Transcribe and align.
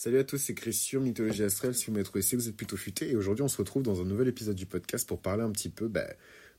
Salut 0.00 0.20
à 0.20 0.22
tous, 0.22 0.38
c'est 0.38 0.54
Chris 0.54 0.74
sur 0.74 1.00
Mythologie 1.00 1.42
Astrale. 1.42 1.74
Si 1.74 1.86
vous 1.86 1.92
m'avez 1.92 2.04
trouvé, 2.04 2.20
que 2.22 2.36
vous 2.36 2.48
êtes 2.48 2.56
plutôt 2.56 2.76
futé. 2.76 3.10
Et 3.10 3.16
aujourd'hui, 3.16 3.42
on 3.42 3.48
se 3.48 3.56
retrouve 3.56 3.82
dans 3.82 4.00
un 4.00 4.04
nouvel 4.04 4.28
épisode 4.28 4.54
du 4.54 4.64
podcast 4.64 5.08
pour 5.08 5.20
parler 5.20 5.42
un 5.42 5.50
petit 5.50 5.70
peu 5.70 5.88
bah, 5.88 6.06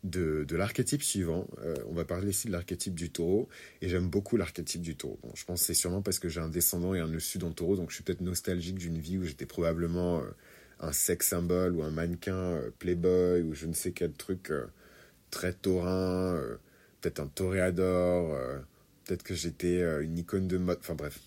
de, 0.03 0.43
de 0.43 0.55
l'archétype 0.57 1.01
suivant. 1.01 1.47
Euh, 1.63 1.73
on 1.87 1.93
va 1.93 2.03
parler 2.03 2.31
ici 2.31 2.47
de 2.47 2.51
l'archétype 2.51 2.95
du 2.95 3.11
taureau. 3.11 3.47
Et 3.81 3.87
j'aime 3.87 4.09
beaucoup 4.09 4.35
l'archétype 4.35 4.81
du 4.81 4.97
taureau. 4.97 5.19
Bon, 5.23 5.31
je 5.35 5.45
pense 5.45 5.61
que 5.61 5.67
c'est 5.67 5.73
sûrement 5.73 6.01
parce 6.01 6.19
que 6.19 6.27
j'ai 6.27 6.41
un 6.41 6.49
descendant 6.49 6.93
et 6.93 6.99
un 6.99 7.17
sud 7.17 7.45
en 7.45 7.51
taureau. 7.51 7.77
Donc 7.77 7.91
je 7.91 7.95
suis 7.95 8.03
peut-être 8.03 8.19
nostalgique 8.19 8.77
d'une 8.77 8.97
vie 8.97 9.17
où 9.17 9.23
j'étais 9.23 9.45
probablement 9.45 10.19
euh, 10.19 10.25
un 10.81 10.91
sex 10.91 11.29
symbole 11.29 11.77
ou 11.77 11.83
un 11.83 11.91
mannequin 11.91 12.35
euh, 12.35 12.71
playboy 12.77 13.41
ou 13.43 13.53
je 13.53 13.67
ne 13.67 13.73
sais 13.73 13.93
quel 13.93 14.11
truc 14.11 14.51
très 15.31 15.53
taurin. 15.53 16.37
peut-être 16.99 17.21
un 17.21 17.27
toréador. 17.27 18.37
peut-être 19.05 19.23
que 19.23 19.33
j'étais 19.33 19.81
une 20.03 20.17
icône 20.17 20.49
de 20.49 20.57
mode. 20.57 20.79
Enfin 20.81 20.95
bref. 20.95 21.21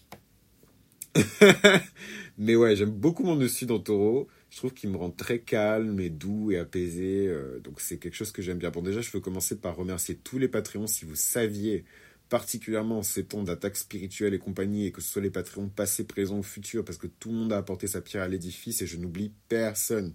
mais 2.39 2.57
ouais, 2.57 2.77
j'aime 2.77 2.91
beaucoup 2.91 3.25
mon 3.25 3.37
dessus 3.37 3.67
dans 3.67 3.79
Taureau. 3.79 4.29
Je 4.51 4.57
trouve 4.59 4.73
qu'il 4.75 4.91
me 4.91 4.97
rend 4.97 5.11
très 5.11 5.41
calme 5.41 6.01
et 6.01 6.11
doux 6.11 6.51
et 6.51 6.59
apaisé. 6.59 7.27
Euh, 7.29 7.61
donc 7.61 7.81
c'est 7.81 7.99
quelque 7.99 8.15
chose 8.15 8.33
que 8.33 8.43
j'aime 8.43 8.59
bien. 8.59 8.71
Bon, 8.71 8.83
déjà, 8.83 9.01
je 9.01 9.11
veux 9.11 9.21
commencer 9.21 9.57
par 9.57 9.77
remercier 9.77 10.17
tous 10.17 10.39
les 10.39 10.49
Patreons. 10.49 10.87
Si 10.87 11.05
vous 11.05 11.15
saviez, 11.15 11.85
particulièrement 12.29 12.99
en 12.99 13.03
ces 13.03 13.25
temps 13.25 13.43
d'attaque 13.43 13.77
spirituelle 13.77 14.35
et 14.35 14.39
compagnie, 14.39 14.87
et 14.87 14.93
que 14.93 15.01
ce 15.03 15.11
soit 15.11 15.23
les 15.23 15.31
Patreons 15.31 15.69
passés, 15.69 16.05
présents 16.05 16.39
ou 16.39 16.43
futurs, 16.43 16.85
parce 16.85 16.99
que 16.99 17.07
tout 17.07 17.31
le 17.31 17.37
monde 17.37 17.53
a 17.53 17.59
apporté 17.59 17.87
sa 17.87 18.01
pierre 18.01 18.23
à 18.23 18.29
l'édifice 18.29 18.83
et 18.83 18.87
je 18.87 18.97
n'oublie 18.97 19.33
personne. 19.49 20.15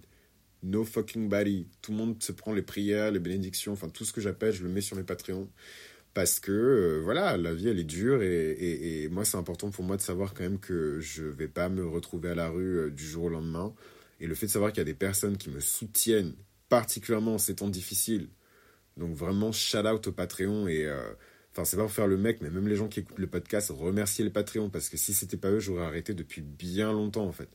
No 0.64 0.84
fucking 0.84 1.28
body. 1.28 1.68
Tout 1.82 1.92
le 1.92 1.98
monde 1.98 2.22
se 2.22 2.32
prend 2.32 2.52
les 2.52 2.62
prières, 2.62 3.12
les 3.12 3.20
bénédictions, 3.20 3.72
enfin 3.72 3.88
tout 3.88 4.04
ce 4.04 4.12
que 4.12 4.20
j'appelle, 4.20 4.52
je 4.52 4.64
le 4.64 4.68
mets 4.68 4.80
sur 4.80 4.96
mes 4.96 5.04
Patreons 5.04 5.48
parce 6.14 6.40
que 6.40 6.52
euh, 6.52 7.00
voilà, 7.02 7.36
la 7.36 7.54
vie 7.54 7.68
elle 7.68 7.78
est 7.78 7.84
dure 7.84 8.22
et, 8.22 9.08
moi 9.10 9.24
c'est 9.24 9.36
important 9.36 9.70
pour 9.70 9.84
moi 9.84 9.96
de 9.96 10.02
savoir 10.02 10.34
quand 10.34 10.42
même 10.42 10.58
que 10.58 11.00
je 11.00 11.24
vais 11.24 11.48
pas 11.48 11.68
me 11.68 11.86
retrouver 11.86 12.30
à 12.30 12.34
la 12.34 12.48
rue 12.48 12.78
euh, 12.78 12.90
du 12.90 13.04
jour 13.04 13.24
au 13.24 13.28
lendemain. 13.28 13.74
Et 14.20 14.26
le 14.26 14.34
fait 14.34 14.46
de 14.46 14.50
savoir 14.50 14.72
qu'il 14.72 14.78
y 14.78 14.82
a 14.82 14.84
des 14.84 14.94
personnes 14.94 15.36
qui 15.36 15.48
me 15.50 15.60
soutiennent, 15.60 16.34
particulièrement 16.68 17.34
en 17.34 17.38
ces 17.38 17.56
temps 17.56 17.68
difficiles. 17.68 18.28
Donc 18.96 19.14
vraiment 19.14 19.52
shout 19.52 19.86
out 19.86 20.06
au 20.08 20.12
Patreon 20.12 20.66
et 20.66 20.86
euh, 20.86 21.12
enfin 21.52 21.64
c'est 21.64 21.76
pas 21.76 21.84
pour 21.84 21.92
faire 21.92 22.08
le 22.08 22.16
mec, 22.16 22.40
mais 22.40 22.50
même 22.50 22.66
les 22.66 22.76
gens 22.76 22.88
qui 22.88 23.00
écoutent 23.00 23.18
le 23.18 23.28
podcast, 23.28 23.70
remercier 23.70 24.24
le 24.24 24.32
Patreon 24.32 24.70
parce 24.70 24.88
que 24.88 24.96
si 24.96 25.14
c'était 25.14 25.36
pas 25.36 25.50
eux, 25.50 25.60
j'aurais 25.60 25.84
arrêté 25.84 26.14
depuis 26.14 26.42
bien 26.42 26.92
longtemps 26.92 27.26
en 27.26 27.32
fait. 27.32 27.48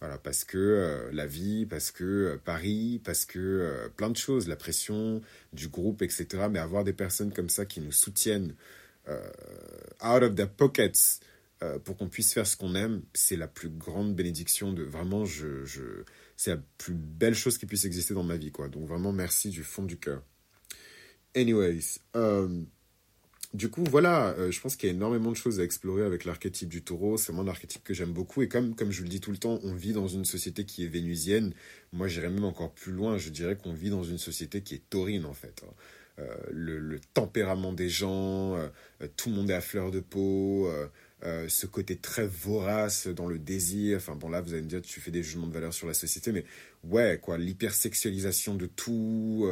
Voilà, 0.00 0.16
parce 0.16 0.44
que 0.44 0.56
euh, 0.56 1.10
la 1.12 1.26
vie, 1.26 1.66
parce 1.66 1.90
que 1.90 2.04
euh, 2.04 2.38
Paris, 2.42 3.02
parce 3.04 3.26
que 3.26 3.38
euh, 3.38 3.88
plein 3.90 4.08
de 4.08 4.16
choses, 4.16 4.48
la 4.48 4.56
pression 4.56 5.20
du 5.52 5.68
groupe, 5.68 6.00
etc. 6.00 6.26
Mais 6.50 6.58
avoir 6.58 6.84
des 6.84 6.94
personnes 6.94 7.32
comme 7.32 7.50
ça 7.50 7.66
qui 7.66 7.80
nous 7.80 7.92
soutiennent 7.92 8.54
out 10.04 10.22
of 10.22 10.36
their 10.36 10.48
pockets 10.48 11.18
pour 11.84 11.96
qu'on 11.96 12.08
puisse 12.08 12.32
faire 12.32 12.46
ce 12.46 12.56
qu'on 12.56 12.76
aime, 12.76 13.02
c'est 13.12 13.34
la 13.34 13.48
plus 13.48 13.68
grande 13.68 14.14
bénédiction 14.14 14.72
de 14.72 14.84
vraiment, 14.84 15.24
je, 15.24 15.64
c'est 16.36 16.50
la 16.50 16.62
plus 16.78 16.94
belle 16.94 17.34
chose 17.34 17.58
qui 17.58 17.66
puisse 17.66 17.84
exister 17.84 18.14
dans 18.14 18.22
ma 18.22 18.36
vie, 18.36 18.52
quoi. 18.52 18.68
Donc 18.68 18.86
vraiment, 18.86 19.10
merci 19.10 19.50
du 19.50 19.64
fond 19.64 19.82
du 19.82 19.96
cœur. 19.96 20.22
Anyways, 21.34 21.98
du 23.52 23.68
coup, 23.68 23.82
voilà, 23.82 24.28
euh, 24.38 24.52
je 24.52 24.60
pense 24.60 24.76
qu'il 24.76 24.88
y 24.88 24.92
a 24.92 24.94
énormément 24.94 25.30
de 25.30 25.36
choses 25.36 25.58
à 25.58 25.64
explorer 25.64 26.04
avec 26.04 26.24
l'archétype 26.24 26.68
du 26.68 26.82
taureau. 26.82 27.16
C'est 27.16 27.32
vraiment 27.32 27.48
un 27.48 27.50
archétype 27.50 27.82
que 27.82 27.94
j'aime 27.94 28.12
beaucoup. 28.12 28.42
Et 28.42 28.48
comme, 28.48 28.76
comme 28.76 28.92
je 28.92 29.02
le 29.02 29.08
dis 29.08 29.20
tout 29.20 29.32
le 29.32 29.38
temps, 29.38 29.58
on 29.64 29.74
vit 29.74 29.92
dans 29.92 30.06
une 30.06 30.24
société 30.24 30.64
qui 30.64 30.84
est 30.84 30.88
vénusienne. 30.88 31.52
Moi, 31.92 32.06
j'irais 32.06 32.30
même 32.30 32.44
encore 32.44 32.72
plus 32.72 32.92
loin. 32.92 33.18
Je 33.18 33.30
dirais 33.30 33.56
qu'on 33.56 33.72
vit 33.72 33.90
dans 33.90 34.04
une 34.04 34.18
société 34.18 34.62
qui 34.62 34.76
est 34.76 34.88
taurine, 34.88 35.26
en 35.26 35.34
fait. 35.34 35.64
Hein. 35.64 35.72
Euh, 36.20 36.36
le, 36.52 37.00
tempérament 37.12 37.72
des 37.72 37.88
gens, 37.88 38.54
euh, 38.54 38.68
tout 39.16 39.30
le 39.30 39.34
monde 39.34 39.50
est 39.50 39.54
à 39.54 39.60
fleur 39.60 39.90
de 39.90 40.00
peau, 40.00 40.70
ce 41.22 41.66
côté 41.66 41.96
très 41.96 42.26
vorace 42.28 43.08
dans 43.08 43.26
le 43.26 43.38
désir. 43.40 43.96
Enfin, 43.96 44.14
bon, 44.14 44.28
là, 44.28 44.42
vous 44.42 44.52
allez 44.52 44.62
me 44.62 44.68
dire, 44.68 44.80
tu 44.80 45.00
fais 45.00 45.10
des 45.10 45.24
jugements 45.24 45.48
de 45.48 45.52
valeur 45.52 45.74
sur 45.74 45.88
la 45.88 45.94
société, 45.94 46.30
mais 46.30 46.44
ouais, 46.84 47.18
quoi, 47.20 47.36
l'hypersexualisation 47.36 48.54
de 48.54 48.66
tout. 48.66 49.50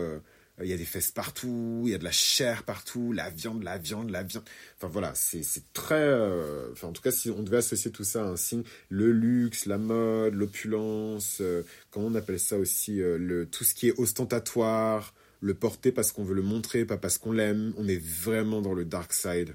Il 0.63 0.69
y 0.69 0.73
a 0.73 0.77
des 0.77 0.85
fesses 0.85 1.11
partout, 1.11 1.83
il 1.85 1.91
y 1.91 1.95
a 1.95 1.99
de 1.99 2.05
la 2.05 2.11
chair 2.11 2.65
partout, 2.65 3.13
la 3.13 3.31
viande, 3.31 3.63
la 3.63 3.79
viande, 3.79 4.11
la 4.11 4.23
viande. 4.23 4.45
Enfin 4.77 4.89
voilà, 4.89 5.13
c'est 5.15 5.43
très... 5.73 5.95
Euh, 5.95 6.73
enfin 6.73 6.89
en 6.89 6.93
tout 6.93 7.03
cas, 7.03 7.11
si 7.11 7.31
on 7.31 7.43
devait 7.43 7.59
associer 7.59 7.91
tout 7.91 8.05
ça 8.05 8.23
à 8.23 8.27
un 8.27 8.37
signe, 8.37 8.65
le 8.89 9.13
luxe, 9.13 9.67
la 9.67 9.79
mode, 9.79 10.35
l'opulence, 10.35 11.39
euh, 11.41 11.63
comment 11.91 12.09
on 12.09 12.15
appelle 12.15 12.41
ça 12.41 12.59
aussi, 12.59 12.97
le, 12.97 13.47
tout 13.47 13.65
ce 13.65 13.75
qui 13.75 13.89
est 13.89 13.99
ostentatoire, 13.99 15.15
le 15.41 15.55
porter 15.55 15.93
parce 15.93 16.13
qu'on 16.13 16.25
veut 16.25 16.35
le 16.35 16.43
montrer, 16.43 16.85
pas 16.85 16.99
parce 16.99 17.19
qu'on 17.19 17.33
l'aime, 17.33 17.73
on 17.77 17.87
est 17.87 18.03
vraiment 18.03 18.61
dans 18.61 18.75
le 18.75 18.85
dark 18.85 19.13
side. 19.13 19.55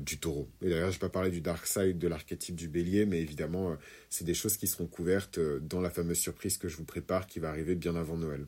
du 0.00 0.18
taureau. 0.18 0.48
Et 0.62 0.70
d'ailleurs, 0.70 0.90
je 0.90 0.96
vais 0.96 1.00
pas 1.00 1.10
parler 1.10 1.30
du 1.30 1.42
dark 1.42 1.66
side 1.66 1.98
de 1.98 2.08
l'archétype 2.08 2.56
du 2.56 2.66
bélier, 2.68 3.04
mais 3.06 3.20
évidemment, 3.20 3.76
c'est 4.08 4.24
des 4.24 4.34
choses 4.34 4.56
qui 4.56 4.66
seront 4.66 4.86
couvertes 4.86 5.38
dans 5.38 5.80
la 5.82 5.90
fameuse 5.90 6.18
surprise 6.18 6.56
que 6.56 6.68
je 6.68 6.76
vous 6.76 6.84
prépare 6.84 7.26
qui 7.26 7.40
va 7.40 7.50
arriver 7.50 7.74
bien 7.74 7.94
avant 7.94 8.16
Noël. 8.16 8.46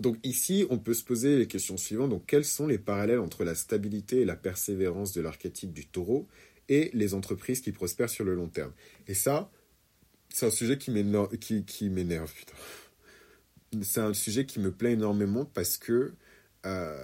Donc 0.00 0.16
ici, 0.24 0.66
on 0.70 0.78
peut 0.78 0.94
se 0.94 1.04
poser 1.04 1.38
les 1.38 1.46
questions 1.46 1.76
suivantes. 1.76 2.10
Donc 2.10 2.24
quels 2.26 2.44
sont 2.44 2.66
les 2.66 2.78
parallèles 2.78 3.18
entre 3.18 3.44
la 3.44 3.54
stabilité 3.54 4.22
et 4.22 4.24
la 4.24 4.36
persévérance 4.36 5.12
de 5.12 5.20
l'archétype 5.20 5.72
du 5.72 5.86
taureau 5.86 6.26
et 6.68 6.90
les 6.94 7.14
entreprises 7.14 7.60
qui 7.60 7.72
prospèrent 7.72 8.08
sur 8.08 8.24
le 8.24 8.34
long 8.34 8.48
terme? 8.48 8.72
Et 9.06 9.14
ça, 9.14 9.52
c'est 10.30 10.46
un 10.46 10.50
sujet 10.50 10.78
qui 10.78 10.90
m'énerve. 10.90 12.32
C'est 13.82 14.00
un 14.00 14.14
sujet 14.14 14.46
qui 14.46 14.58
me 14.58 14.72
plaît 14.72 14.92
énormément 14.92 15.44
parce 15.44 15.76
que 15.76 16.14
euh, 16.66 16.96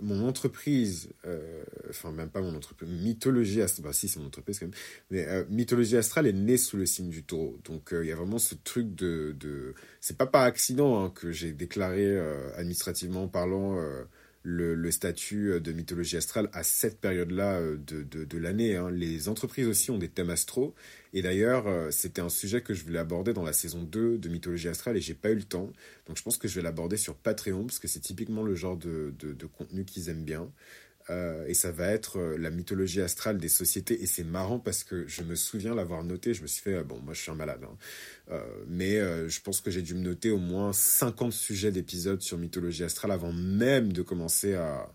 mon 0.00 0.26
entreprise, 0.26 1.10
euh, 1.26 1.64
enfin 1.88 2.12
même 2.12 2.30
pas 2.30 2.40
mon 2.40 2.54
entreprise, 2.54 2.88
Mythologie 2.88 3.60
Astrale, 3.60 3.84
bah 3.84 3.92
si 3.92 4.08
c'est 4.08 4.20
mon 4.20 4.26
entreprise 4.26 4.58
quand 4.58 4.66
même, 4.66 4.74
mais 5.10 5.26
euh, 5.26 5.44
Mythologie 5.50 5.96
Astrale 5.96 6.26
est 6.26 6.32
née 6.32 6.56
sous 6.56 6.76
le 6.76 6.86
signe 6.86 7.10
du 7.10 7.22
taureau. 7.22 7.58
Donc 7.64 7.90
il 7.92 8.06
y 8.06 8.12
a 8.12 8.16
vraiment 8.16 8.38
ce 8.38 8.54
truc 8.54 8.94
de... 8.94 9.34
de... 9.38 9.74
C'est 10.00 10.16
pas 10.16 10.26
par 10.26 10.42
accident 10.42 11.04
hein, 11.04 11.10
que 11.10 11.32
j'ai 11.32 11.52
déclaré 11.52 12.18
administrativement 12.56 13.28
parlant 13.28 13.76
le, 14.42 14.90
statut 14.90 15.60
de 15.60 15.72
mythologie 15.72 16.16
astrale 16.16 16.48
à 16.52 16.62
cette 16.62 17.00
période-là 17.00 17.60
de, 17.60 18.02
de, 18.02 18.24
de 18.24 18.38
l'année. 18.38 18.76
Hein. 18.76 18.90
Les 18.90 19.28
entreprises 19.28 19.66
aussi 19.66 19.90
ont 19.90 19.98
des 19.98 20.08
thèmes 20.08 20.30
astro. 20.30 20.74
Et 21.12 21.22
d'ailleurs, 21.22 21.66
euh, 21.66 21.90
c'était 21.90 22.20
un 22.20 22.28
sujet 22.28 22.60
que 22.60 22.72
je 22.72 22.84
voulais 22.84 22.98
aborder 22.98 23.32
dans 23.32 23.42
la 23.42 23.52
saison 23.52 23.82
2 23.82 24.18
de 24.18 24.28
Mythologie 24.28 24.68
Astrale 24.68 24.96
et 24.96 25.00
j'ai 25.00 25.14
pas 25.14 25.30
eu 25.30 25.34
le 25.34 25.42
temps. 25.42 25.70
Donc 26.06 26.16
je 26.16 26.22
pense 26.22 26.38
que 26.38 26.46
je 26.46 26.54
vais 26.54 26.62
l'aborder 26.62 26.96
sur 26.96 27.16
Patreon 27.16 27.64
parce 27.64 27.78
que 27.78 27.88
c'est 27.88 28.00
typiquement 28.00 28.42
le 28.42 28.54
genre 28.54 28.76
de, 28.76 29.12
de, 29.18 29.46
contenu 29.46 29.84
qu'ils 29.84 30.08
aiment 30.08 30.24
bien. 30.24 30.50
Euh, 31.08 31.46
et 31.46 31.54
ça 31.54 31.72
va 31.72 31.88
être 31.88 32.18
euh, 32.18 32.36
la 32.36 32.50
mythologie 32.50 33.00
astrale 33.00 33.38
des 33.38 33.48
sociétés. 33.48 34.02
Et 34.02 34.06
c'est 34.06 34.24
marrant 34.24 34.58
parce 34.58 34.84
que 34.84 35.06
je 35.06 35.22
me 35.22 35.34
souviens 35.34 35.74
l'avoir 35.74 36.04
noté. 36.04 36.34
Je 36.34 36.42
me 36.42 36.46
suis 36.46 36.62
fait, 36.62 36.82
bon, 36.84 36.98
moi 37.00 37.14
je 37.14 37.22
suis 37.22 37.30
un 37.30 37.34
malade. 37.34 37.64
Hein. 37.64 38.36
mais 38.68 38.96
je 38.96 39.40
pense 39.40 39.60
que 39.60 39.70
j'ai 39.70 39.82
dû 39.82 39.94
me 39.94 40.00
noter 40.00 40.30
au 40.30 40.38
moins 40.38 40.72
50 40.72 41.32
sujets 41.32 41.72
d'épisodes 41.72 42.20
sur 42.20 42.38
mythologie 42.38 42.84
astrale 42.84 43.10
avant 43.10 43.32
même 43.32 43.92
de 43.92 44.02
commencer 44.02 44.54
à, 44.54 44.92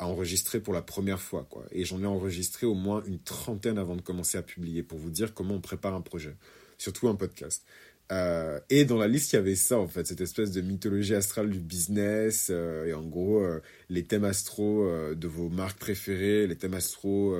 enregistrer 0.00 0.60
pour 0.60 0.72
la 0.72 0.82
première 0.82 1.20
fois. 1.20 1.48
Et 1.72 1.84
j'en 1.84 2.00
ai 2.02 2.06
enregistré 2.06 2.66
au 2.66 2.74
moins 2.74 3.02
une 3.04 3.18
trentaine 3.18 3.78
avant 3.78 3.96
de 3.96 4.00
commencer 4.00 4.38
à 4.38 4.42
publier 4.42 4.84
pour 4.84 4.98
vous 4.98 5.10
dire 5.10 5.34
comment 5.34 5.54
on 5.54 5.60
prépare 5.60 5.94
un 5.94 6.00
projet, 6.00 6.36
surtout 6.78 7.08
un 7.08 7.16
podcast. 7.16 7.64
Euh, 8.10 8.58
et 8.70 8.84
dans 8.84 8.96
la 8.96 9.08
liste, 9.08 9.32
il 9.32 9.36
y 9.36 9.38
avait 9.38 9.54
ça, 9.54 9.78
en 9.78 9.88
fait, 9.88 10.06
cette 10.06 10.20
espèce 10.20 10.50
de 10.50 10.60
mythologie 10.60 11.14
astrale 11.14 11.50
du 11.50 11.60
business, 11.60 12.48
euh, 12.50 12.86
et 12.86 12.94
en 12.94 13.04
gros, 13.04 13.42
euh, 13.42 13.60
les 13.90 14.04
thèmes 14.04 14.24
astro 14.24 14.88
de 15.14 15.28
vos 15.28 15.48
marques 15.48 15.78
préférées, 15.78 16.46
les 16.46 16.56
thèmes 16.56 16.74
astro 16.74 17.36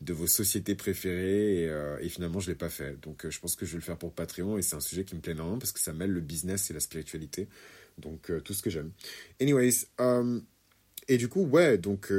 de 0.00 0.12
vos 0.12 0.26
sociétés 0.26 0.74
préférées, 0.74 1.70
et, 2.00 2.08
finalement, 2.08 2.40
je 2.40 2.48
ne 2.48 2.52
l'ai 2.52 2.58
pas 2.58 2.68
fait. 2.68 3.00
Donc, 3.00 3.28
je 3.28 3.40
pense 3.40 3.56
que 3.56 3.66
je 3.66 3.72
vais 3.72 3.78
le 3.78 3.82
faire 3.82 3.98
pour 3.98 4.12
Patreon, 4.12 4.58
et 4.58 4.62
c'est 4.62 4.76
un 4.76 4.80
sujet 4.80 5.04
qui 5.04 5.14
me 5.14 5.20
plaît 5.20 5.32
énormément, 5.32 5.58
parce 5.58 5.72
que 5.72 5.80
ça 5.80 5.92
mêle 5.92 6.10
le 6.10 6.20
business 6.20 6.70
et 6.70 6.74
la 6.74 6.80
spiritualité. 6.80 7.48
Donc, 7.98 8.30
tout 8.44 8.54
ce 8.54 8.62
que 8.62 8.70
j'aime. 8.70 8.90
Anyways, 9.40 9.86
et 11.06 11.18
du 11.18 11.28
coup, 11.28 11.42
ouais, 11.42 11.76
donc 11.78 12.12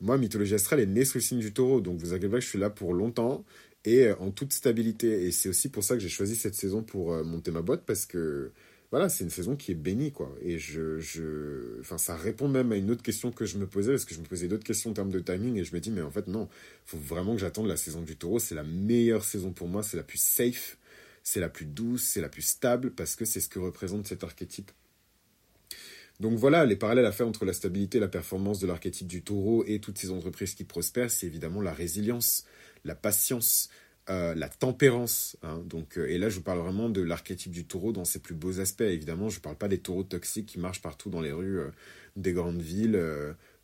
moi, 0.00 0.18
Mythologie 0.18 0.54
Astrale 0.54 0.80
est 0.80 0.86
née 0.86 1.04
sous 1.04 1.18
le 1.18 1.22
signe 1.22 1.40
du 1.40 1.52
taureau. 1.52 1.80
Donc 1.80 1.98
vous 1.98 2.12
inquiétez 2.12 2.28
pas 2.28 2.38
que 2.38 2.44
je 2.44 2.48
suis 2.48 2.58
là 2.58 2.70
pour 2.70 2.94
longtemps 2.94 3.44
et 3.86 4.08
euh, 4.08 4.16
en 4.18 4.30
toute 4.30 4.52
stabilité. 4.52 5.24
Et 5.24 5.32
c'est 5.32 5.48
aussi 5.48 5.70
pour 5.70 5.84
ça 5.84 5.94
que 5.94 6.00
j'ai 6.00 6.10
choisi 6.10 6.36
cette 6.36 6.54
saison 6.54 6.82
pour 6.82 7.12
euh, 7.14 7.24
monter 7.24 7.50
ma 7.50 7.62
boîte 7.62 7.84
parce 7.86 8.04
que 8.04 8.52
voilà, 8.90 9.08
c'est 9.08 9.24
une 9.24 9.30
saison 9.30 9.56
qui 9.56 9.72
est 9.72 9.76
bénie, 9.76 10.12
quoi. 10.12 10.32
Et 10.42 10.58
je, 10.58 11.00
je, 11.00 11.80
enfin, 11.80 11.98
ça 11.98 12.14
répond 12.14 12.48
même 12.48 12.70
à 12.70 12.76
une 12.76 12.90
autre 12.90 13.02
question 13.02 13.32
que 13.32 13.44
je 13.44 13.58
me 13.58 13.66
posais 13.66 13.92
parce 13.92 14.04
que 14.04 14.14
je 14.14 14.20
me 14.20 14.26
posais 14.26 14.46
d'autres 14.46 14.64
questions 14.64 14.90
en 14.90 14.94
termes 14.94 15.10
de 15.10 15.18
timing 15.18 15.56
et 15.56 15.64
je 15.64 15.74
me 15.74 15.80
dis, 15.80 15.90
mais 15.90 16.02
en 16.02 16.10
fait, 16.10 16.28
non, 16.28 16.48
faut 16.84 16.98
vraiment 16.98 17.34
que 17.34 17.40
j'attende 17.40 17.66
la 17.66 17.76
saison 17.76 18.02
du 18.02 18.16
taureau. 18.16 18.38
C'est 18.38 18.54
la 18.54 18.62
meilleure 18.64 19.24
saison 19.24 19.52
pour 19.52 19.68
moi, 19.68 19.82
c'est 19.82 19.96
la 19.96 20.04
plus 20.04 20.20
safe, 20.20 20.78
c'est 21.24 21.40
la 21.40 21.48
plus 21.48 21.66
douce, 21.66 22.04
c'est 22.04 22.20
la 22.20 22.28
plus 22.28 22.42
stable 22.42 22.92
parce 22.92 23.16
que 23.16 23.24
c'est 23.24 23.40
ce 23.40 23.48
que 23.48 23.58
représente 23.58 24.06
cet 24.06 24.22
archétype 24.22 24.70
donc 26.20 26.38
voilà, 26.38 26.64
les 26.64 26.76
parallèles 26.76 27.04
à 27.04 27.12
faire 27.12 27.28
entre 27.28 27.44
la 27.44 27.52
stabilité 27.52 28.00
la 28.00 28.08
performance 28.08 28.58
de 28.58 28.66
l'archétype 28.66 29.06
du 29.06 29.22
taureau 29.22 29.64
et 29.66 29.80
toutes 29.80 29.98
ces 29.98 30.10
entreprises 30.10 30.54
qui 30.54 30.64
prospèrent, 30.64 31.10
c'est 31.10 31.26
évidemment 31.26 31.60
la 31.60 31.74
résilience, 31.74 32.46
la 32.84 32.94
patience, 32.94 33.68
euh, 34.08 34.36
la 34.36 34.48
tempérance. 34.48 35.36
Hein. 35.42 35.60
donc, 35.66 35.98
euh, 35.98 36.06
et 36.06 36.16
là, 36.16 36.28
je 36.28 36.36
vous 36.36 36.42
parle 36.42 36.60
vraiment 36.60 36.88
de 36.88 37.02
l'archétype 37.02 37.50
du 37.50 37.64
taureau 37.64 37.90
dans 37.90 38.04
ses 38.04 38.20
plus 38.20 38.36
beaux 38.36 38.60
aspects. 38.60 38.82
Évidemment, 38.82 39.30
je 39.30 39.38
ne 39.38 39.42
parle 39.42 39.56
pas 39.56 39.66
des 39.66 39.78
taureaux 39.78 40.04
toxiques 40.04 40.46
qui 40.46 40.60
marchent 40.60 40.80
partout 40.80 41.10
dans 41.10 41.20
les 41.20 41.32
rues 41.32 41.58
euh, 41.58 41.70
des 42.14 42.32
grandes 42.32 42.62
villes. 42.62 42.96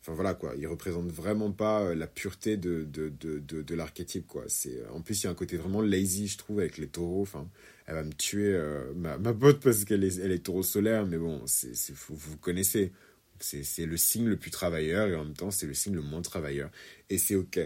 Enfin 0.01 0.11
voilà 0.13 0.33
quoi, 0.33 0.53
il 0.57 0.67
représente 0.67 1.09
vraiment 1.09 1.53
pas 1.53 1.95
la 1.95 2.07
pureté 2.07 2.57
de, 2.57 2.83
de, 2.83 3.07
de, 3.07 3.39
de, 3.39 3.75
l'archétype 3.75 4.27
quoi. 4.27 4.43
C'est, 4.47 4.85
en 4.91 4.99
plus, 4.99 5.21
il 5.21 5.23
y 5.23 5.27
a 5.27 5.29
un 5.31 5.33
côté 5.33 5.55
vraiment 5.55 5.81
lazy, 5.81 6.27
je 6.27 6.37
trouve, 6.37 6.59
avec 6.59 6.77
les 6.77 6.87
taureaux. 6.87 7.21
Enfin, 7.21 7.47
elle 7.87 7.95
va 7.95 8.03
me 8.03 8.11
tuer, 8.11 8.61
ma, 8.95 9.17
ma 9.17 9.33
pote, 9.33 9.61
parce 9.61 9.85
qu'elle 9.85 10.03
est, 10.03 10.19
elle 10.19 10.33
est 10.33 10.43
taureau 10.43 10.61
solaire, 10.61 11.05
mais 11.05 11.17
bon, 11.17 11.41
c'est, 11.45 11.73
c'est, 11.73 11.93
vous, 11.95 12.37
connaissez. 12.37 12.91
C'est 13.39 13.85
le 13.85 13.95
signe 13.97 14.27
le 14.27 14.37
plus 14.37 14.51
travailleur 14.51 15.07
et 15.07 15.15
en 15.15 15.23
même 15.23 15.35
temps, 15.35 15.51
c'est 15.51 15.67
le 15.67 15.73
signe 15.73 15.95
le 15.95 16.01
moins 16.01 16.21
travailleur. 16.21 16.69
Et 17.09 17.17
c'est 17.17 17.35
OK. 17.35 17.59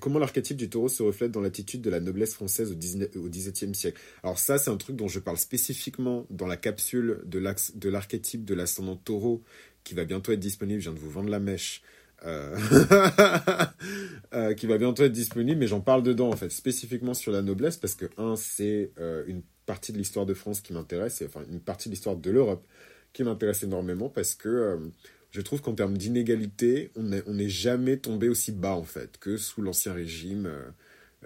Comment 0.00 0.18
l'archétype 0.18 0.56
du 0.56 0.68
taureau 0.68 0.88
se 0.88 1.02
reflète 1.02 1.30
dans 1.30 1.40
l'attitude 1.40 1.80
de 1.80 1.90
la 1.90 2.00
noblesse 2.00 2.34
française 2.34 2.72
au 2.72 3.28
XVIIe 3.28 3.74
siècle? 3.74 4.00
Alors 4.22 4.38
ça, 4.38 4.58
c'est 4.58 4.70
un 4.70 4.76
truc 4.76 4.96
dont 4.96 5.08
je 5.08 5.18
parle 5.18 5.38
spécifiquement 5.38 6.26
dans 6.30 6.46
la 6.46 6.56
capsule 6.56 7.20
de 7.24 7.88
l'archétype 7.88 8.44
de 8.44 8.54
l'ascendant 8.54 8.96
taureau 8.96 9.42
qui 9.84 9.94
va 9.94 10.04
bientôt 10.04 10.32
être 10.32 10.40
disponible. 10.40 10.80
Je 10.80 10.90
viens 10.90 10.98
de 10.98 11.02
vous 11.02 11.10
vendre 11.10 11.30
la 11.30 11.40
mèche. 11.40 11.82
Euh, 12.24 12.58
euh, 14.34 14.52
qui 14.54 14.66
va 14.66 14.76
bientôt 14.76 15.04
être 15.04 15.12
disponible, 15.12 15.60
mais 15.60 15.68
j'en 15.68 15.80
parle 15.80 16.02
dedans 16.02 16.30
en 16.30 16.36
fait, 16.36 16.50
spécifiquement 16.50 17.14
sur 17.14 17.30
la 17.30 17.42
noblesse, 17.42 17.76
parce 17.76 17.94
que 17.94 18.06
un, 18.16 18.34
c'est 18.34 18.90
une 19.28 19.42
partie 19.66 19.92
de 19.92 19.98
l'histoire 19.98 20.26
de 20.26 20.34
France 20.34 20.60
qui 20.60 20.72
m'intéresse, 20.72 21.22
enfin 21.24 21.44
une 21.48 21.60
partie 21.60 21.88
de 21.88 21.94
l'histoire 21.94 22.16
de 22.16 22.30
l'Europe 22.32 22.66
qui 23.12 23.22
m'intéresse 23.22 23.62
énormément, 23.62 24.08
parce 24.08 24.34
que 24.34 24.90
je 25.30 25.40
trouve 25.40 25.60
qu'en 25.60 25.74
termes 25.74 25.98
d'inégalité, 25.98 26.90
on 26.96 27.02
n'est 27.02 27.48
jamais 27.48 27.98
tombé 27.98 28.28
aussi 28.28 28.52
bas 28.52 28.74
en 28.74 28.84
fait 28.84 29.18
que 29.18 29.36
sous 29.36 29.60
l'Ancien 29.60 29.92
Régime, 29.92 30.46
euh, 30.46 30.70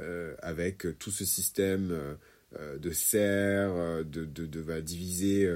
euh, 0.00 0.34
avec 0.40 0.86
tout 0.98 1.10
ce 1.10 1.24
système 1.24 1.90
euh, 1.92 2.78
de 2.78 2.90
serre, 2.90 4.04
de, 4.04 4.24
de, 4.24 4.46
de, 4.46 4.80
diviser 4.80 5.50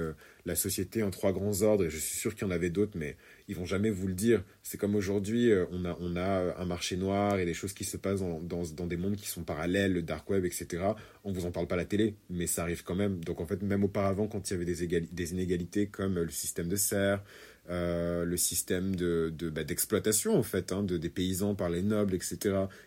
la 0.45 0.55
société 0.55 1.03
en 1.03 1.11
trois 1.11 1.31
grands 1.31 1.61
ordres, 1.61 1.85
et 1.85 1.89
je 1.91 1.97
suis 1.97 2.17
sûr 2.17 2.33
qu'il 2.33 2.47
y 2.47 2.49
en 2.49 2.51
avait 2.51 2.71
d'autres, 2.71 2.97
mais 2.97 3.17
ils 3.47 3.55
vont 3.55 3.65
jamais 3.65 3.91
vous 3.91 4.07
le 4.07 4.15
dire. 4.15 4.43
C'est 4.63 4.79
comme 4.79 4.95
aujourd'hui, 4.95 5.51
on 5.71 5.85
a, 5.85 5.95
on 5.99 6.15
a 6.15 6.55
un 6.57 6.65
marché 6.65 6.97
noir 6.97 7.37
et 7.37 7.45
des 7.45 7.53
choses 7.53 7.73
qui 7.73 7.83
se 7.83 7.97
passent 7.97 8.21
dans, 8.21 8.39
dans, 8.41 8.63
dans, 8.75 8.87
des 8.87 8.97
mondes 8.97 9.15
qui 9.15 9.27
sont 9.27 9.43
parallèles, 9.43 9.93
le 9.93 10.01
dark 10.01 10.27
web, 10.31 10.43
etc. 10.43 10.83
On 11.23 11.31
vous 11.31 11.45
en 11.45 11.51
parle 11.51 11.67
pas 11.67 11.75
à 11.75 11.77
la 11.77 11.85
télé, 11.85 12.15
mais 12.31 12.47
ça 12.47 12.63
arrive 12.63 12.83
quand 12.83 12.95
même. 12.95 13.23
Donc 13.23 13.41
en 13.41 13.45
fait, 13.45 13.61
même 13.61 13.83
auparavant, 13.83 14.27
quand 14.27 14.49
il 14.49 14.53
y 14.53 14.55
avait 14.55 14.65
des, 14.65 15.01
des 15.01 15.31
inégalités 15.33 15.87
comme 15.87 16.15
le 16.15 16.31
système 16.31 16.67
de 16.67 16.77
serre, 16.77 17.21
euh, 17.69 18.23
le 18.23 18.37
système 18.37 18.95
de, 18.95 19.33
bah, 19.53 19.63
d'exploitation 19.63 20.37
en 20.37 20.43
fait 20.43 20.71
hein, 20.71 20.83
de, 20.83 20.97
des 20.97 21.09
paysans 21.09 21.53
par 21.53 21.69
les 21.69 21.81
nobles 21.81 22.15
etc 22.15 22.37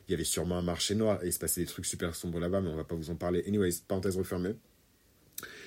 il 0.08 0.10
y 0.10 0.14
avait 0.14 0.24
sûrement 0.24 0.56
un 0.56 0.62
marché 0.62 0.94
noir. 0.94 1.22
Et 1.22 1.28
il 1.28 1.32
se 1.32 1.38
passait 1.38 1.60
des 1.60 1.66
trucs 1.66 1.86
super 1.86 2.14
sombres 2.14 2.40
là-bas 2.40 2.60
mais 2.60 2.70
on 2.70 2.76
va 2.76 2.84
pas 2.84 2.94
vous 2.94 3.10
en 3.10 3.16
parler. 3.16 3.44
Anyways 3.46 3.82
parenthèse 3.86 4.16
refermée. 4.16 4.54